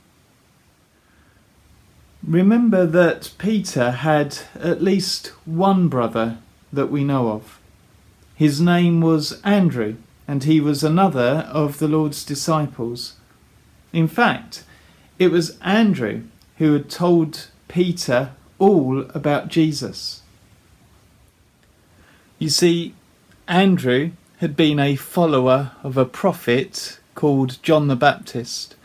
Remember 2.22 2.86
that 2.86 3.32
Peter 3.38 3.91
had 3.91 4.39
at 4.60 4.84
least 4.84 5.28
one 5.45 5.88
brother 5.88 6.39
that 6.72 6.91
we 6.91 7.04
know 7.04 7.30
of. 7.30 7.60
His 8.36 8.60
name 8.60 9.02
was 9.02 9.41
Andrew, 9.41 9.95
and 10.28 10.43
he 10.43 10.60
was 10.62 10.84
another 10.84 11.50
of 11.52 11.80
the 11.80 11.88
Lord's 11.88 12.24
disciples. 12.24 13.16
In 13.93 14.08
fact, 14.08 14.64
it 15.18 15.32
was 15.32 15.58
Andrew 15.62 16.24
who 16.58 16.74
had 16.74 16.89
told 16.89 17.47
Peter 17.68 18.32
all 18.60 19.02
about 19.12 19.47
Jesus. 19.47 20.22
You 22.38 22.50
see, 22.50 22.93
Andrew 23.47 24.12
had 24.38 24.56
been 24.56 24.80
a 24.80 24.95
follower 24.95 25.72
of 25.84 25.97
a 25.97 26.06
prophet 26.06 27.00
called 27.16 27.62
John 27.62 27.88
the 27.88 27.95
Baptist. 27.95 28.76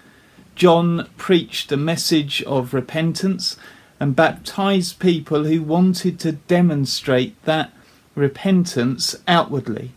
John 0.54 1.08
preached 1.16 1.72
a 1.72 1.76
message 1.76 2.42
of 2.44 2.74
repentance 2.74 3.56
and 3.98 4.14
baptized 4.14 4.98
people 4.98 5.44
who 5.44 5.62
wanted 5.62 6.20
to 6.20 6.32
demonstrate 6.32 7.42
that 7.44 7.72
repentance 8.14 9.16
outwardly. 9.26 9.92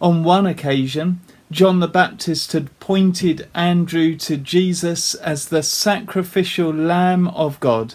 On 0.00 0.24
one 0.24 0.46
occasion, 0.46 1.20
John 1.50 1.80
the 1.80 1.88
Baptist 1.88 2.52
had 2.52 2.78
pointed 2.80 3.48
Andrew 3.54 4.16
to 4.16 4.36
Jesus 4.36 5.14
as 5.14 5.48
the 5.48 5.62
sacrificial 5.62 6.72
Lamb 6.72 7.28
of 7.28 7.60
God 7.60 7.94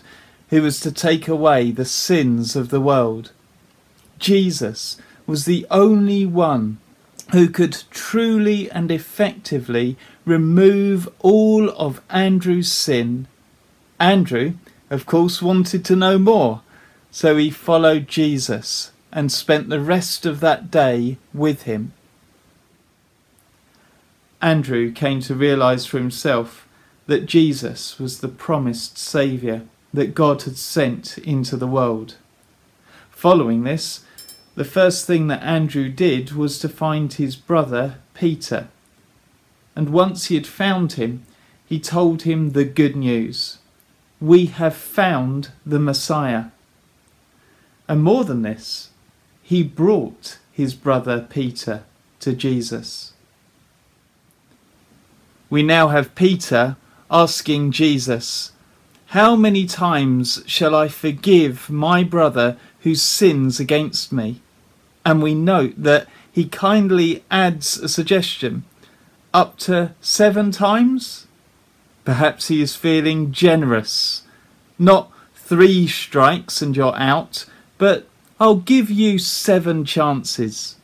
who 0.49 0.61
was 0.61 0.79
to 0.81 0.91
take 0.91 1.27
away 1.27 1.71
the 1.71 1.85
sins 1.85 2.55
of 2.55 2.69
the 2.69 2.81
world. 2.81 3.31
Jesus 4.19 4.97
was 5.25 5.45
the 5.45 5.65
only 5.69 6.25
one 6.25 6.77
who 7.31 7.49
could 7.49 7.83
truly 7.91 8.69
and 8.71 8.89
effectively 8.91 9.97
remove 10.25 11.09
all 11.19 11.69
of 11.71 12.01
Andrew's 12.09 12.71
sin. 12.71 13.27
Andrew, 13.99 14.53
of 14.89 15.05
course, 15.05 15.41
wanted 15.41 15.83
to 15.85 15.95
know 15.95 16.17
more, 16.17 16.61
so 17.11 17.35
he 17.37 17.49
followed 17.49 18.07
Jesus 18.07 18.91
and 19.11 19.31
spent 19.31 19.69
the 19.69 19.79
rest 19.79 20.25
of 20.25 20.39
that 20.39 20.69
day 20.69 21.17
with 21.33 21.63
him. 21.63 21.93
Andrew 24.41 24.91
came 24.91 25.19
to 25.21 25.33
realize 25.33 25.85
for 25.85 25.97
himself 25.97 26.67
that 27.07 27.25
Jesus 27.25 27.99
was 27.99 28.19
the 28.19 28.27
promised 28.27 28.97
Saviour 28.97 29.63
that 29.93 30.13
God 30.13 30.43
had 30.43 30.57
sent 30.57 31.17
into 31.17 31.57
the 31.57 31.67
world. 31.67 32.15
Following 33.09 33.63
this, 33.63 34.01
the 34.57 34.65
first 34.65 35.05
thing 35.05 35.27
that 35.27 35.43
Andrew 35.43 35.87
did 35.87 36.31
was 36.31 36.57
to 36.57 36.67
find 36.67 37.13
his 37.13 37.35
brother 37.35 37.99
Peter. 38.15 38.69
And 39.75 39.91
once 39.91 40.25
he 40.25 40.35
had 40.35 40.47
found 40.47 40.93
him, 40.93 41.23
he 41.67 41.79
told 41.79 42.23
him 42.23 42.53
the 42.53 42.65
good 42.65 42.95
news 42.95 43.59
We 44.19 44.47
have 44.47 44.75
found 44.75 45.51
the 45.63 45.77
Messiah. 45.77 46.45
And 47.87 48.01
more 48.01 48.23
than 48.23 48.41
this, 48.41 48.89
he 49.43 49.61
brought 49.61 50.39
his 50.51 50.73
brother 50.73 51.27
Peter 51.29 51.83
to 52.21 52.33
Jesus. 52.33 53.13
We 55.51 55.61
now 55.61 55.89
have 55.89 56.15
Peter 56.15 56.77
asking 57.11 57.73
Jesus, 57.73 58.53
How 59.07 59.35
many 59.35 59.67
times 59.67 60.41
shall 60.47 60.73
I 60.73 60.87
forgive 60.87 61.69
my 61.69 62.03
brother 62.03 62.57
who 62.79 62.95
sins 62.95 63.59
against 63.59 64.11
me? 64.11 64.41
And 65.07 65.23
we 65.23 65.33
note 65.33 65.75
that 65.77 66.05
he 66.29 66.49
kindly 66.49 67.23
adds 67.31 67.77
a 67.77 67.87
suggestion 67.87 68.65
up 69.33 69.57
to 69.59 69.95
seven 70.01 70.51
times? 70.51 71.27
Perhaps 72.03 72.49
he 72.49 72.61
is 72.61 72.75
feeling 72.75 73.31
generous. 73.31 74.23
Not 74.77 75.09
three 75.33 75.87
strikes 75.87 76.61
and 76.61 76.75
you're 76.75 76.97
out, 76.97 77.45
but 77.77 78.05
I'll 78.37 78.57
give 78.57 78.91
you 78.91 79.17
seven 79.17 79.85
chances. 79.85 80.75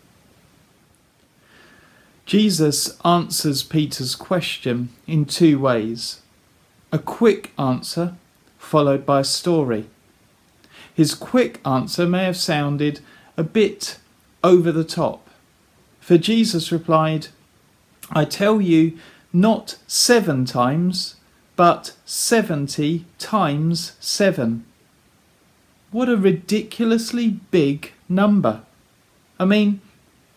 Jesus 2.26 2.98
answers 3.04 3.62
Peter's 3.62 4.16
question 4.16 4.88
in 5.06 5.26
two 5.26 5.60
ways 5.60 6.22
a 6.94 6.98
quick 6.98 7.52
answer 7.60 8.16
followed 8.58 9.06
by 9.06 9.20
a 9.20 9.26
story. 9.26 9.90
His 10.94 11.14
quick 11.14 11.60
answer 11.66 12.08
may 12.08 12.24
have 12.24 12.38
sounded 12.38 13.02
a 13.36 13.44
bit 13.44 13.98
over 14.44 14.72
the 14.72 14.84
top, 14.84 15.30
for 16.00 16.18
Jesus 16.18 16.72
replied, 16.72 17.28
I 18.12 18.26
tell 18.26 18.62
you, 18.62 18.98
not 19.32 19.78
seven 19.88 20.46
times, 20.46 21.16
but 21.56 21.94
seventy 22.06 23.06
times 23.18 23.94
seven. 24.00 24.66
What 25.92 26.10
a 26.10 26.18
ridiculously 26.18 27.40
big 27.52 27.92
number. 28.10 28.62
I 29.40 29.46
mean, 29.46 29.82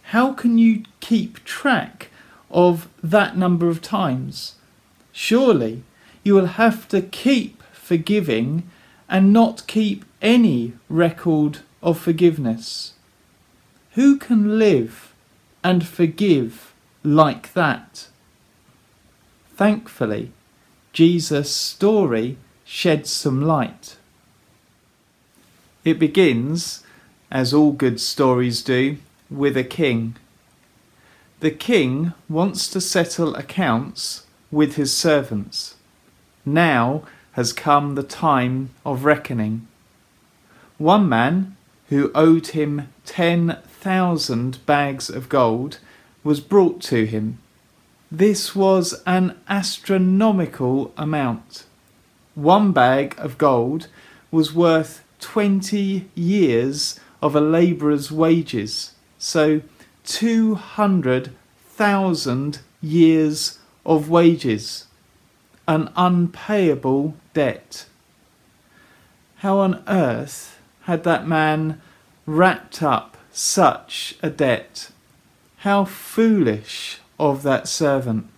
how 0.05 0.33
can 0.33 0.59
you 0.59 0.85
keep 1.01 1.43
track 1.45 2.11
of 2.51 2.89
that 3.03 3.37
number 3.37 3.69
of 3.69 3.83
times? 3.83 4.55
Surely 5.13 5.83
you 6.23 6.35
will 6.35 6.47
have 6.47 6.87
to 6.89 7.01
keep 7.03 7.63
forgiving 7.73 8.69
and 9.09 9.33
not 9.33 9.67
keep 9.67 10.05
any 10.21 10.75
record 10.89 11.61
of 11.83 11.99
forgiveness. 11.99 12.93
Who 13.97 14.19
can 14.19 14.59
live 14.59 15.15
and 15.65 15.87
forgive 15.87 16.75
like 17.03 17.55
that? 17.55 18.09
Thankfully, 19.55 20.33
Jesus' 20.93 21.57
story 21.57 22.37
sheds 22.63 23.09
some 23.11 23.41
light. 23.41 23.97
It 25.83 25.99
begins, 25.99 26.85
as 27.31 27.55
all 27.55 27.73
good 27.73 27.99
stories 27.99 28.61
do, 28.61 28.99
with 29.31 29.57
a 29.57 29.65
king. 29.65 30.17
The 31.41 31.51
king 31.51 32.13
wants 32.29 32.69
to 32.69 32.83
settle 32.83 33.35
accounts 33.35 34.27
with 34.51 34.77
his 34.77 34.95
servants. 34.95 35.77
Now 36.45 37.05
has 37.33 37.55
come 37.55 37.95
the 37.95 38.03
time 38.03 38.71
of 38.85 39.07
reckoning. 39.07 39.67
One 40.77 41.09
man, 41.09 41.57
who 41.89 42.11
owed 42.15 42.49
him 42.49 42.93
10,000 43.87 44.67
bags 44.67 45.09
of 45.09 45.29
gold, 45.29 45.79
was 46.25 46.41
brought 46.41 46.81
to 46.81 47.07
him. 47.07 47.39
This 48.11 48.57
was 48.57 49.01
an 49.07 49.39
astronomical 49.49 50.93
amount. 50.97 51.67
One 52.35 52.73
bag 52.73 53.15
of 53.17 53.39
gold 53.39 53.87
was 54.33 54.53
worth 54.53 55.05
20 55.21 56.09
years 56.17 56.99
of 57.23 57.37
a 57.37 57.41
labourer's 57.41 58.11
wages 58.11 58.95
so 59.19 59.63
200,000 60.03 62.59
years 62.83 63.59
of 63.85 64.11
wages, 64.11 64.87
an 65.69 65.93
unpayable 65.95 67.15
debt. 67.35 67.87
How 69.37 69.59
on 69.59 69.85
earth 69.87 70.59
had 70.83 71.05
that 71.05 71.29
man 71.29 71.81
wrapped 72.27 72.83
up 72.83 73.16
such 73.37 74.17
a 74.23 74.31
debt? 74.31 74.91
How 75.59 75.85
foolish 75.85 77.01
of 77.19 77.43
that 77.43 77.69
servant. 77.69 78.29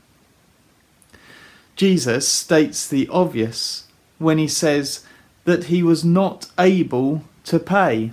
Jesus 1.76 2.28
states 2.28 2.86
the 2.86 3.08
obvious 3.08 3.86
when 4.18 4.38
he 4.38 4.48
says 4.48 5.04
that 5.44 5.64
he 5.64 5.82
was 5.82 6.04
not 6.04 6.50
able 6.58 7.22
to 7.44 7.58
pay. 7.58 8.12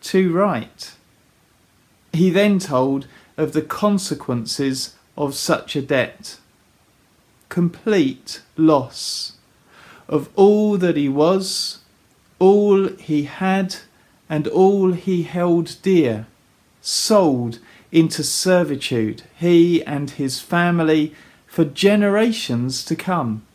Too 0.00 0.32
right. 0.32 0.92
He 2.12 2.30
then 2.30 2.58
told 2.58 3.06
of 3.36 3.52
the 3.52 3.62
consequences 3.62 4.94
of 5.16 5.34
such 5.34 5.74
a 5.76 5.82
debt 5.82 6.38
complete 7.48 8.42
loss 8.56 9.34
of 10.08 10.28
all 10.34 10.76
that 10.76 10.96
he 10.96 11.08
was, 11.08 11.78
all 12.40 12.88
he 12.88 13.24
had, 13.24 13.76
and 14.34 14.48
all 14.48 14.90
he 14.94 15.22
held 15.22 15.76
dear, 15.82 16.26
sold 16.80 17.60
into 17.92 18.24
servitude, 18.24 19.22
he 19.38 19.80
and 19.84 20.10
his 20.10 20.40
family, 20.40 21.14
for 21.46 21.64
generations 21.64 22.84
to 22.84 22.96
come. 22.96 23.46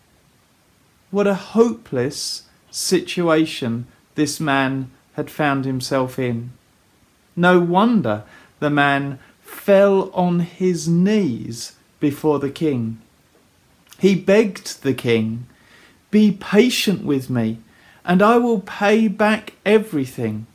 What 1.11 1.27
a 1.27 1.33
hopeless 1.33 2.43
situation 2.71 3.87
this 4.15 4.39
man 4.39 4.89
had 5.15 5.29
found 5.29 5.65
himself 5.65 6.17
in. 6.17 6.51
No 7.35 7.59
wonder 7.59 8.23
the 8.61 8.69
man 8.69 9.19
fell 9.41 10.09
on 10.13 10.39
his 10.39 10.87
knees 10.87 11.75
before 11.99 12.39
the 12.39 12.49
king. 12.49 13.01
He 13.97 14.15
begged 14.15 14.81
the 14.81 14.93
king, 14.93 15.45
Be 16.09 16.31
patient 16.31 17.03
with 17.03 17.29
me, 17.29 17.57
and 18.05 18.21
I 18.21 18.37
will 18.37 18.61
pay 18.61 19.09
back 19.09 19.55
everything. 19.65 20.47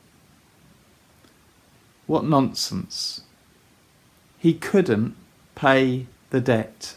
What 2.07 2.25
nonsense. 2.25 3.23
He 4.39 4.55
couldn't 4.55 5.17
pay 5.55 6.07
the 6.31 6.41
debt. 6.41 6.97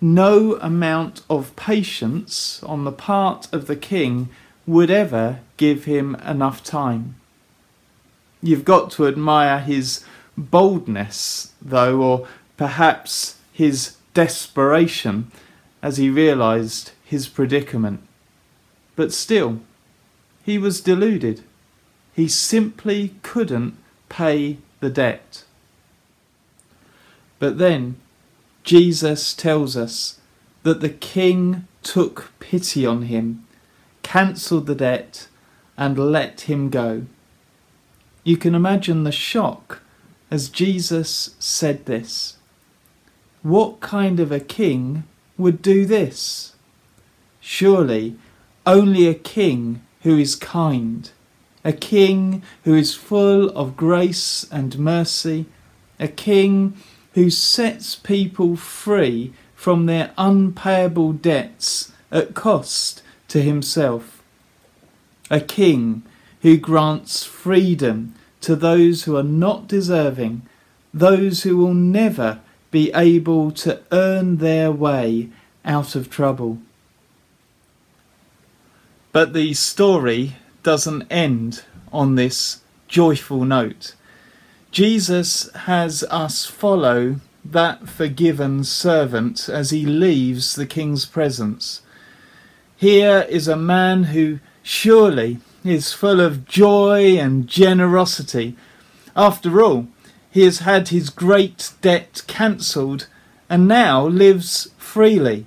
No 0.00 0.56
amount 0.56 1.22
of 1.28 1.54
patience 1.56 2.62
on 2.62 2.84
the 2.84 2.92
part 2.92 3.52
of 3.52 3.66
the 3.66 3.76
king 3.76 4.30
would 4.66 4.90
ever 4.90 5.40
give 5.56 5.84
him 5.84 6.14
enough 6.16 6.64
time. 6.64 7.16
You've 8.42 8.64
got 8.64 8.90
to 8.92 9.06
admire 9.06 9.60
his 9.60 10.04
boldness, 10.36 11.52
though, 11.60 12.00
or 12.00 12.28
perhaps 12.56 13.36
his 13.52 13.96
desperation 14.14 15.30
as 15.82 15.98
he 15.98 16.10
realized 16.10 16.92
his 17.04 17.28
predicament. 17.28 18.00
But 18.96 19.12
still, 19.12 19.60
he 20.44 20.58
was 20.58 20.80
deluded. 20.80 21.44
He 22.14 22.28
simply 22.28 23.14
couldn't 23.22 23.76
pay 24.12 24.58
the 24.80 24.90
debt. 24.90 25.44
But 27.38 27.56
then 27.56 27.96
Jesus 28.62 29.32
tells 29.32 29.74
us 29.76 30.20
that 30.64 30.80
the 30.82 30.90
king 30.90 31.66
took 31.82 32.30
pity 32.38 32.84
on 32.84 33.02
him, 33.02 33.46
cancelled 34.02 34.66
the 34.66 34.74
debt, 34.74 35.28
and 35.78 35.98
let 35.98 36.42
him 36.42 36.68
go. 36.68 37.06
You 38.22 38.36
can 38.36 38.54
imagine 38.54 39.02
the 39.02 39.10
shock 39.10 39.80
as 40.30 40.50
Jesus 40.50 41.34
said 41.38 41.86
this. 41.86 42.36
What 43.42 43.80
kind 43.80 44.20
of 44.20 44.30
a 44.30 44.40
king 44.40 45.04
would 45.36 45.62
do 45.62 45.86
this? 45.86 46.54
Surely 47.40 48.16
only 48.66 49.08
a 49.08 49.14
king 49.14 49.82
who 50.02 50.16
is 50.18 50.36
kind, 50.36 51.10
a 51.64 51.72
king 51.72 52.42
who 52.64 52.74
is 52.74 52.94
full 52.94 53.48
of 53.50 53.76
grace 53.76 54.46
and 54.50 54.78
mercy, 54.78 55.46
a 56.00 56.08
king 56.08 56.76
who 57.14 57.30
sets 57.30 57.94
people 57.94 58.56
free 58.56 59.32
from 59.54 59.86
their 59.86 60.12
unpayable 60.18 61.12
debts 61.12 61.92
at 62.10 62.34
cost 62.34 63.02
to 63.28 63.40
himself, 63.40 64.22
a 65.30 65.40
king 65.40 66.02
who 66.42 66.56
grants 66.56 67.24
freedom 67.24 68.14
to 68.40 68.56
those 68.56 69.04
who 69.04 69.16
are 69.16 69.22
not 69.22 69.68
deserving, 69.68 70.42
those 70.92 71.44
who 71.44 71.56
will 71.56 71.74
never 71.74 72.40
be 72.70 72.92
able 72.92 73.52
to 73.52 73.80
earn 73.92 74.38
their 74.38 74.72
way 74.72 75.28
out 75.64 75.94
of 75.94 76.10
trouble. 76.10 76.58
But 79.12 79.32
the 79.32 79.54
story 79.54 80.36
doesn't 80.62 81.10
end 81.10 81.64
on 81.92 82.14
this 82.14 82.60
joyful 82.88 83.44
note. 83.44 83.94
Jesus 84.70 85.50
has 85.52 86.02
us 86.04 86.46
follow 86.46 87.16
that 87.44 87.88
forgiven 87.88 88.64
servant 88.64 89.48
as 89.48 89.70
he 89.70 89.84
leaves 89.84 90.54
the 90.54 90.66
king's 90.66 91.04
presence. 91.04 91.82
Here 92.76 93.26
is 93.28 93.48
a 93.48 93.56
man 93.56 94.04
who 94.04 94.38
surely 94.62 95.38
is 95.64 95.92
full 95.92 96.20
of 96.20 96.46
joy 96.46 97.16
and 97.18 97.46
generosity. 97.48 98.56
After 99.14 99.62
all, 99.62 99.88
he 100.30 100.42
has 100.44 100.60
had 100.60 100.88
his 100.88 101.10
great 101.10 101.72
debt 101.82 102.22
cancelled 102.26 103.06
and 103.50 103.68
now 103.68 104.06
lives 104.06 104.70
freely. 104.78 105.46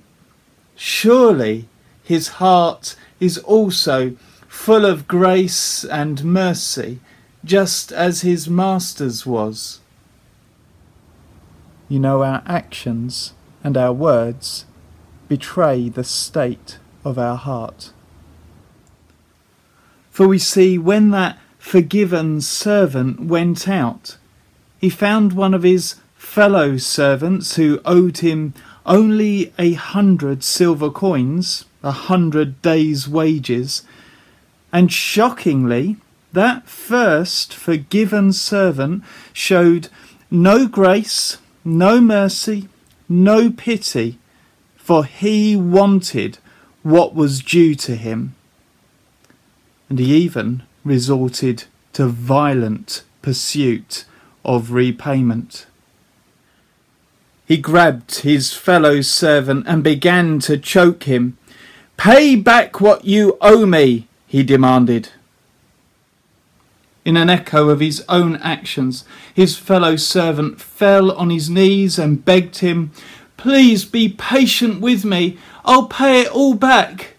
Surely 0.76 1.68
his 2.04 2.28
heart 2.28 2.94
is 3.18 3.38
also 3.38 4.16
full 4.56 4.84
of 4.84 5.06
grace 5.06 5.84
and 5.84 6.24
mercy, 6.24 6.98
just 7.44 7.92
as 7.92 8.22
his 8.22 8.48
master's 8.48 9.24
was. 9.24 9.78
You 11.88 12.00
know, 12.00 12.24
our 12.24 12.42
actions 12.46 13.32
and 13.62 13.76
our 13.76 13.92
words 13.92 14.64
betray 15.28 15.88
the 15.88 16.02
state 16.02 16.78
of 17.04 17.16
our 17.16 17.36
heart. 17.36 17.92
For 20.10 20.26
we 20.26 20.38
see 20.38 20.78
when 20.78 21.10
that 21.10 21.38
forgiven 21.58 22.40
servant 22.40 23.20
went 23.20 23.68
out, 23.68 24.16
he 24.80 24.90
found 24.90 25.32
one 25.32 25.54
of 25.54 25.62
his 25.62 25.96
fellow 26.16 26.76
servants 26.76 27.54
who 27.54 27.80
owed 27.84 28.18
him 28.18 28.52
only 28.84 29.52
a 29.58 29.74
hundred 29.74 30.42
silver 30.42 30.90
coins, 30.90 31.66
a 31.84 31.92
hundred 31.92 32.60
days' 32.62 33.06
wages, 33.06 33.82
and 34.72 34.92
shockingly, 34.92 35.96
that 36.32 36.68
first 36.68 37.54
forgiven 37.54 38.32
servant 38.32 39.02
showed 39.32 39.88
no 40.30 40.66
grace, 40.66 41.38
no 41.64 42.00
mercy, 42.00 42.68
no 43.08 43.50
pity, 43.50 44.18
for 44.76 45.04
he 45.04 45.56
wanted 45.56 46.38
what 46.82 47.14
was 47.14 47.42
due 47.42 47.74
to 47.74 47.96
him. 47.96 48.34
And 49.88 49.98
he 49.98 50.14
even 50.16 50.62
resorted 50.84 51.64
to 51.94 52.06
violent 52.06 53.02
pursuit 53.22 54.04
of 54.44 54.72
repayment. 54.72 55.66
He 57.46 57.56
grabbed 57.56 58.20
his 58.20 58.52
fellow 58.52 59.00
servant 59.00 59.66
and 59.68 59.82
began 59.82 60.40
to 60.40 60.58
choke 60.58 61.04
him. 61.04 61.38
Pay 61.96 62.36
back 62.36 62.80
what 62.80 63.04
you 63.04 63.38
owe 63.40 63.64
me, 63.64 64.05
he 64.26 64.42
demanded. 64.42 65.10
In 67.04 67.16
an 67.16 67.30
echo 67.30 67.68
of 67.68 67.80
his 67.80 68.04
own 68.08 68.36
actions, 68.36 69.04
his 69.32 69.56
fellow 69.56 69.96
servant 69.96 70.60
fell 70.60 71.12
on 71.12 71.30
his 71.30 71.48
knees 71.48 71.98
and 71.98 72.24
begged 72.24 72.58
him, 72.58 72.90
Please 73.36 73.84
be 73.84 74.08
patient 74.08 74.80
with 74.80 75.04
me. 75.04 75.38
I'll 75.64 75.86
pay 75.86 76.22
it 76.22 76.28
all 76.28 76.54
back. 76.54 77.14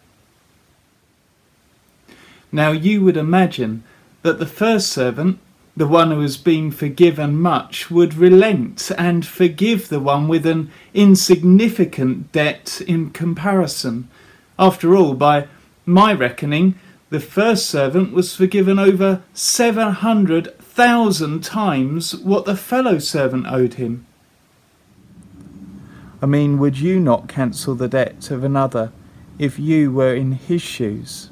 Now 2.51 2.71
you 2.71 3.03
would 3.03 3.17
imagine 3.17 3.83
that 4.23 4.39
the 4.39 4.45
first 4.45 4.89
servant 4.89 5.39
the 5.77 5.87
one 5.87 6.09
who 6.09 6.21
has 6.21 6.37
been 6.37 6.71
forgiven 6.71 7.39
much 7.39 7.91
would 7.91 8.15
relent 8.15 8.91
and 8.97 9.23
forgive 9.23 9.89
the 9.89 9.99
one 9.99 10.27
with 10.27 10.43
an 10.47 10.71
insignificant 10.95 12.31
debt 12.31 12.81
in 12.87 13.11
comparison. 13.11 14.09
After 14.57 14.95
all, 14.95 15.13
by 15.13 15.47
my 15.85 16.13
reckoning, 16.13 16.73
the 17.09 17.19
first 17.19 17.67
servant 17.67 18.11
was 18.11 18.35
forgiven 18.35 18.77
over 18.77 19.21
700,000 19.33 21.43
times 21.43 22.15
what 22.15 22.45
the 22.45 22.55
fellow 22.55 22.99
servant 22.99 23.45
owed 23.47 23.75
him. 23.75 24.05
I 26.21 26.25
mean, 26.25 26.57
would 26.57 26.79
you 26.79 26.99
not 26.99 27.29
cancel 27.29 27.75
the 27.75 27.87
debt 27.87 28.31
of 28.31 28.43
another 28.43 28.91
if 29.39 29.57
you 29.57 29.91
were 29.91 30.13
in 30.13 30.33
his 30.33 30.61
shoes? 30.61 31.29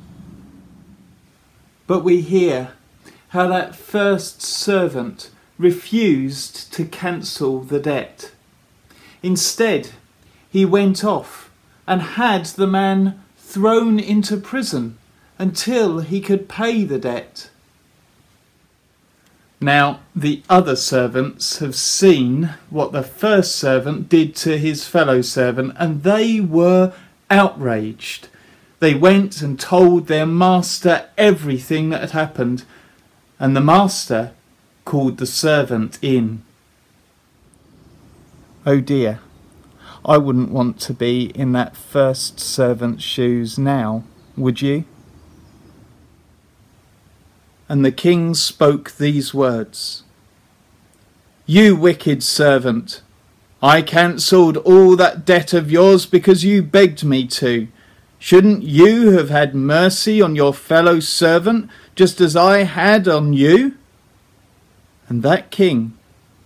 But 1.88 2.04
we 2.04 2.22
hear 2.22 2.72
how 3.30 3.48
that 3.48 3.76
first 3.76 4.42
servant 4.42 5.30
refused 5.58 6.72
to 6.74 6.86
cancel 6.86 7.62
the 7.62 7.80
debt. 7.80 8.32
Instead, 9.22 9.90
he 10.50 10.66
went 10.66 11.04
off 11.04 11.52
and 11.88 12.02
had 12.02 12.46
the 12.46 12.68
man 12.68 13.22
thrown 13.38 14.00
into 14.00 14.38
prison 14.38 14.98
until 15.38 16.00
he 16.00 16.22
could 16.22 16.48
pay 16.48 16.84
the 16.84 17.00
debt. 17.00 17.50
Now, 19.62 20.02
the 20.16 20.44
other 20.50 20.76
servants 20.76 21.60
have 21.60 21.76
seen 21.76 22.54
what 22.70 22.92
the 22.92 23.04
first 23.04 23.56
servant 23.56 24.10
did 24.10 24.36
to 24.38 24.58
his 24.58 24.88
fellow 24.88 25.22
servant, 25.22 25.74
and 25.78 26.04
they 26.04 26.40
were 26.40 26.94
outraged. 27.30 28.28
They 28.80 28.94
went 28.94 29.42
and 29.42 29.60
told 29.60 30.08
their 30.08 30.26
master 30.26 31.10
everything 31.18 31.90
that 31.90 32.02
had 32.02 32.12
happened, 32.12 32.64
and 33.40 33.56
the 33.56 33.62
master 33.62 34.34
called 34.84 35.18
the 35.18 35.26
servant 35.26 35.98
in. 36.02 36.44
Oh 38.66 38.80
dear, 38.82 39.20
I 40.04 40.18
wouldn't 40.18 40.52
want 40.52 40.80
to 40.82 40.94
be 40.94 41.32
in 41.34 41.54
that 41.54 41.76
first 41.76 42.40
servant's 42.40 43.04
shoes 43.04 43.58
now, 43.58 44.04
would 44.38 44.62
you? 44.62 44.86
And 47.68 47.84
the 47.84 47.92
king 47.92 48.34
spoke 48.36 48.92
these 48.92 49.34
words 49.34 50.04
You 51.46 51.76
wicked 51.76 52.22
servant, 52.22 53.02
I 53.62 53.82
cancelled 53.82 54.58
all 54.58 54.96
that 54.96 55.26
debt 55.26 55.54
of 55.54 55.72
yours 55.72 56.06
because 56.06 56.44
you 56.44 56.62
begged 56.62 57.04
me 57.04 57.26
to. 57.28 57.68
Shouldn't 58.20 58.64
you 58.64 59.12
have 59.12 59.30
had 59.30 59.56
mercy 59.56 60.22
on 60.22 60.36
your 60.36 60.54
fellow 60.54 61.00
servant 61.00 61.70
just 61.96 62.22
as 62.22 62.36
I 62.36 62.64
had 62.64 63.08
on 63.08 63.34
you? 63.34 63.76
And 65.08 65.24
that 65.24 65.52
king, 65.52 65.98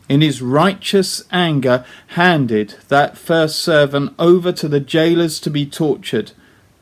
in 0.08 0.22
his 0.22 0.42
righteous 0.42 1.24
anger, 1.32 1.86
handed 2.08 2.76
that 2.88 3.18
first 3.18 3.60
servant 3.60 4.14
over 4.18 4.52
to 4.54 4.68
the 4.68 4.80
jailers 4.80 5.40
to 5.42 5.50
be 5.50 5.66
tortured 5.66 6.32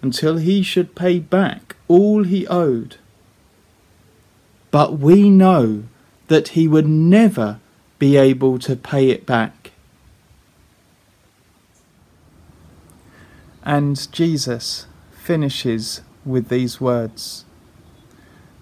until 0.01 0.37
he 0.37 0.61
should 0.61 0.95
pay 0.95 1.19
back 1.19 1.75
all 1.87 2.23
he 2.23 2.47
owed. 2.47 2.97
But 4.71 4.99
we 4.99 5.29
know 5.29 5.83
that 6.27 6.49
he 6.49 6.67
would 6.67 6.87
never 6.87 7.59
be 7.99 8.17
able 8.17 8.59
to 8.59 8.75
pay 8.75 9.09
it 9.09 9.25
back. 9.25 9.71
And 13.63 14.11
Jesus 14.11 14.87
finishes 15.11 16.01
with 16.25 16.49
these 16.49 16.79
words 16.79 17.45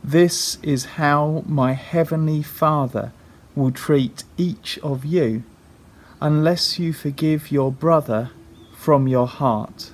This 0.03 0.58
is 0.64 0.86
how 0.97 1.43
my 1.47 1.74
heavenly 1.74 2.41
Father 2.41 3.12
will 3.56 3.72
treat 3.72 4.24
each 4.38 4.80
of 4.80 5.06
you 5.06 5.43
unless 6.22 6.80
you 6.80 6.93
forgive 6.93 7.51
your 7.51 7.72
brother 7.72 8.32
from 8.76 9.08
your 9.08 9.28
heart. 9.28 9.91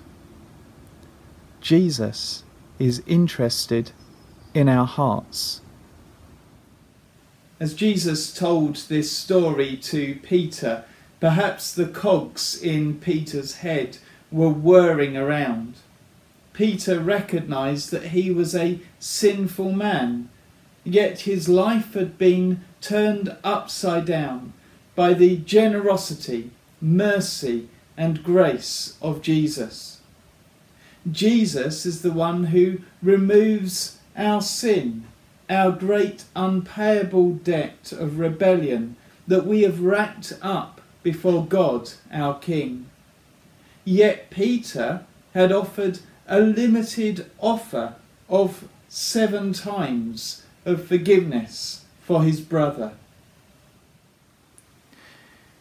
Jesus 1.61 2.43
is 2.79 3.03
interested 3.05 3.91
in 4.53 4.67
our 4.67 4.87
hearts. 4.87 5.60
As 7.61 7.75
Jesus 7.75 8.33
told 8.33 8.75
this 8.87 9.15
story 9.15 9.77
to 9.83 10.15
Peter, 10.23 10.83
perhaps 11.19 11.71
the 11.71 11.85
cogs 11.85 12.59
in 12.59 12.99
Peter's 12.99 13.57
head 13.57 13.99
were 14.31 14.49
whirring 14.49 15.15
around. 15.15 15.75
Peter 16.53 16.99
recognized 16.99 17.91
that 17.91 18.05
he 18.05 18.31
was 18.31 18.55
a 18.55 18.79
sinful 18.97 19.73
man, 19.73 20.29
yet 20.83 21.19
his 21.19 21.47
life 21.47 21.93
had 21.93 22.17
been 22.17 22.61
turned 22.81 23.37
upside 23.43 24.05
down 24.05 24.53
by 24.95 25.13
the 25.13 25.37
generosity, 25.37 26.49
mercy, 26.81 27.69
and 27.95 28.23
grace 28.23 28.97
of 29.03 29.21
Jesus. 29.21 30.01
Jesus 31.11 31.85
is 31.85 32.01
the 32.01 32.11
one 32.11 32.45
who 32.45 32.79
removes 33.03 33.99
our 34.17 34.41
sin, 34.41 35.05
our 35.51 35.71
great 35.71 36.23
unpayable 36.35 37.33
debt 37.33 37.91
of 37.91 38.17
rebellion 38.17 38.95
that 39.27 39.45
we 39.45 39.63
have 39.63 39.81
racked 39.81 40.33
up 40.41 40.79
before 41.03 41.45
God 41.45 41.91
our 42.11 42.39
King. 42.39 42.89
Yet 43.83 44.29
Peter 44.29 45.05
had 45.33 45.51
offered 45.51 45.99
a 46.27 46.39
limited 46.39 47.29
offer 47.39 47.95
of 48.29 48.67
seven 48.87 49.51
times 49.51 50.43
of 50.65 50.85
forgiveness 50.87 51.83
for 52.01 52.23
his 52.23 52.39
brother. 52.39 52.93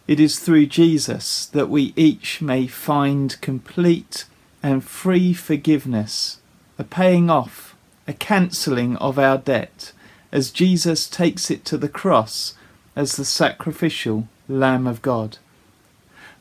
It 0.06 0.20
is 0.20 0.38
through 0.38 0.66
Jesus 0.66 1.46
that 1.46 1.68
we 1.68 1.92
each 1.96 2.40
may 2.40 2.66
find 2.66 3.40
complete 3.40 4.24
and 4.62 4.84
free 4.84 5.32
forgiveness, 5.32 6.38
a 6.78 6.84
paying 6.84 7.30
off, 7.30 7.69
a 8.10 8.12
cancelling 8.12 8.96
of 8.96 9.20
our 9.20 9.38
debt, 9.38 9.92
as 10.32 10.50
Jesus 10.50 11.08
takes 11.08 11.48
it 11.48 11.64
to 11.64 11.78
the 11.78 11.88
cross 11.88 12.54
as 12.96 13.14
the 13.14 13.24
sacrificial 13.24 14.26
Lamb 14.48 14.84
of 14.84 15.00
God. 15.00 15.38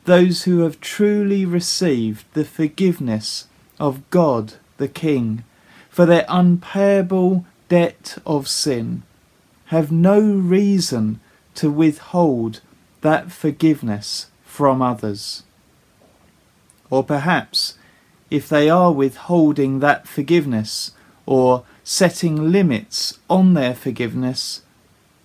Those 0.04 0.42
who 0.42 0.60
have 0.60 0.80
truly 0.80 1.46
received 1.46 2.24
the 2.32 2.44
forgiveness 2.44 3.46
of 3.78 4.02
God 4.10 4.54
the 4.78 4.88
King 4.88 5.44
for 5.88 6.06
their 6.06 6.24
unpayable 6.28 7.46
debt 7.68 8.18
of 8.26 8.48
sin 8.48 9.04
have 9.66 9.92
no 9.92 10.20
reason 10.20 11.20
to 11.54 11.70
withhold 11.70 12.62
that 13.02 13.30
forgiveness 13.30 14.26
from 14.44 14.82
others. 14.82 15.44
Or 16.90 17.04
perhaps, 17.04 17.78
if 18.28 18.48
they 18.48 18.68
are 18.68 18.90
withholding 18.90 19.78
that 19.78 20.08
forgiveness 20.08 20.90
or 21.30 21.62
setting 21.84 22.50
limits 22.50 23.16
on 23.30 23.54
their 23.54 23.72
forgiveness, 23.72 24.62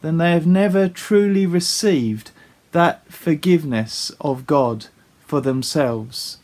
then 0.03 0.17
they 0.17 0.33
have 0.33 0.45
never 0.45 0.87
truly 0.87 1.47
received 1.47 2.29
that 2.73 3.11
forgiveness 3.11 4.11
of 4.21 4.45
God 4.45 4.85
for 5.25 5.41
themselves. 5.41 6.37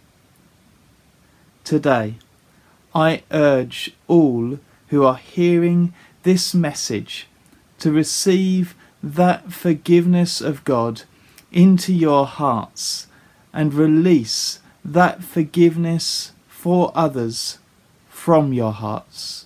Today, 1.63 2.15
I 2.95 3.21
urge 3.29 3.93
all 4.07 4.57
who 4.87 5.05
are 5.05 5.17
hearing 5.17 5.93
this 6.23 6.55
message 6.55 7.27
to 7.77 7.91
receive 7.91 8.73
that 9.03 9.53
forgiveness 9.53 10.41
of 10.41 10.63
God 10.63 11.03
into 11.51 11.93
your 11.93 12.25
hearts 12.25 13.05
and 13.53 13.75
release 13.75 14.59
that 14.83 15.23
forgiveness 15.23 16.31
for 16.47 16.91
others 16.95 17.59
from 18.09 18.53
your 18.53 18.71
hearts. 18.71 19.45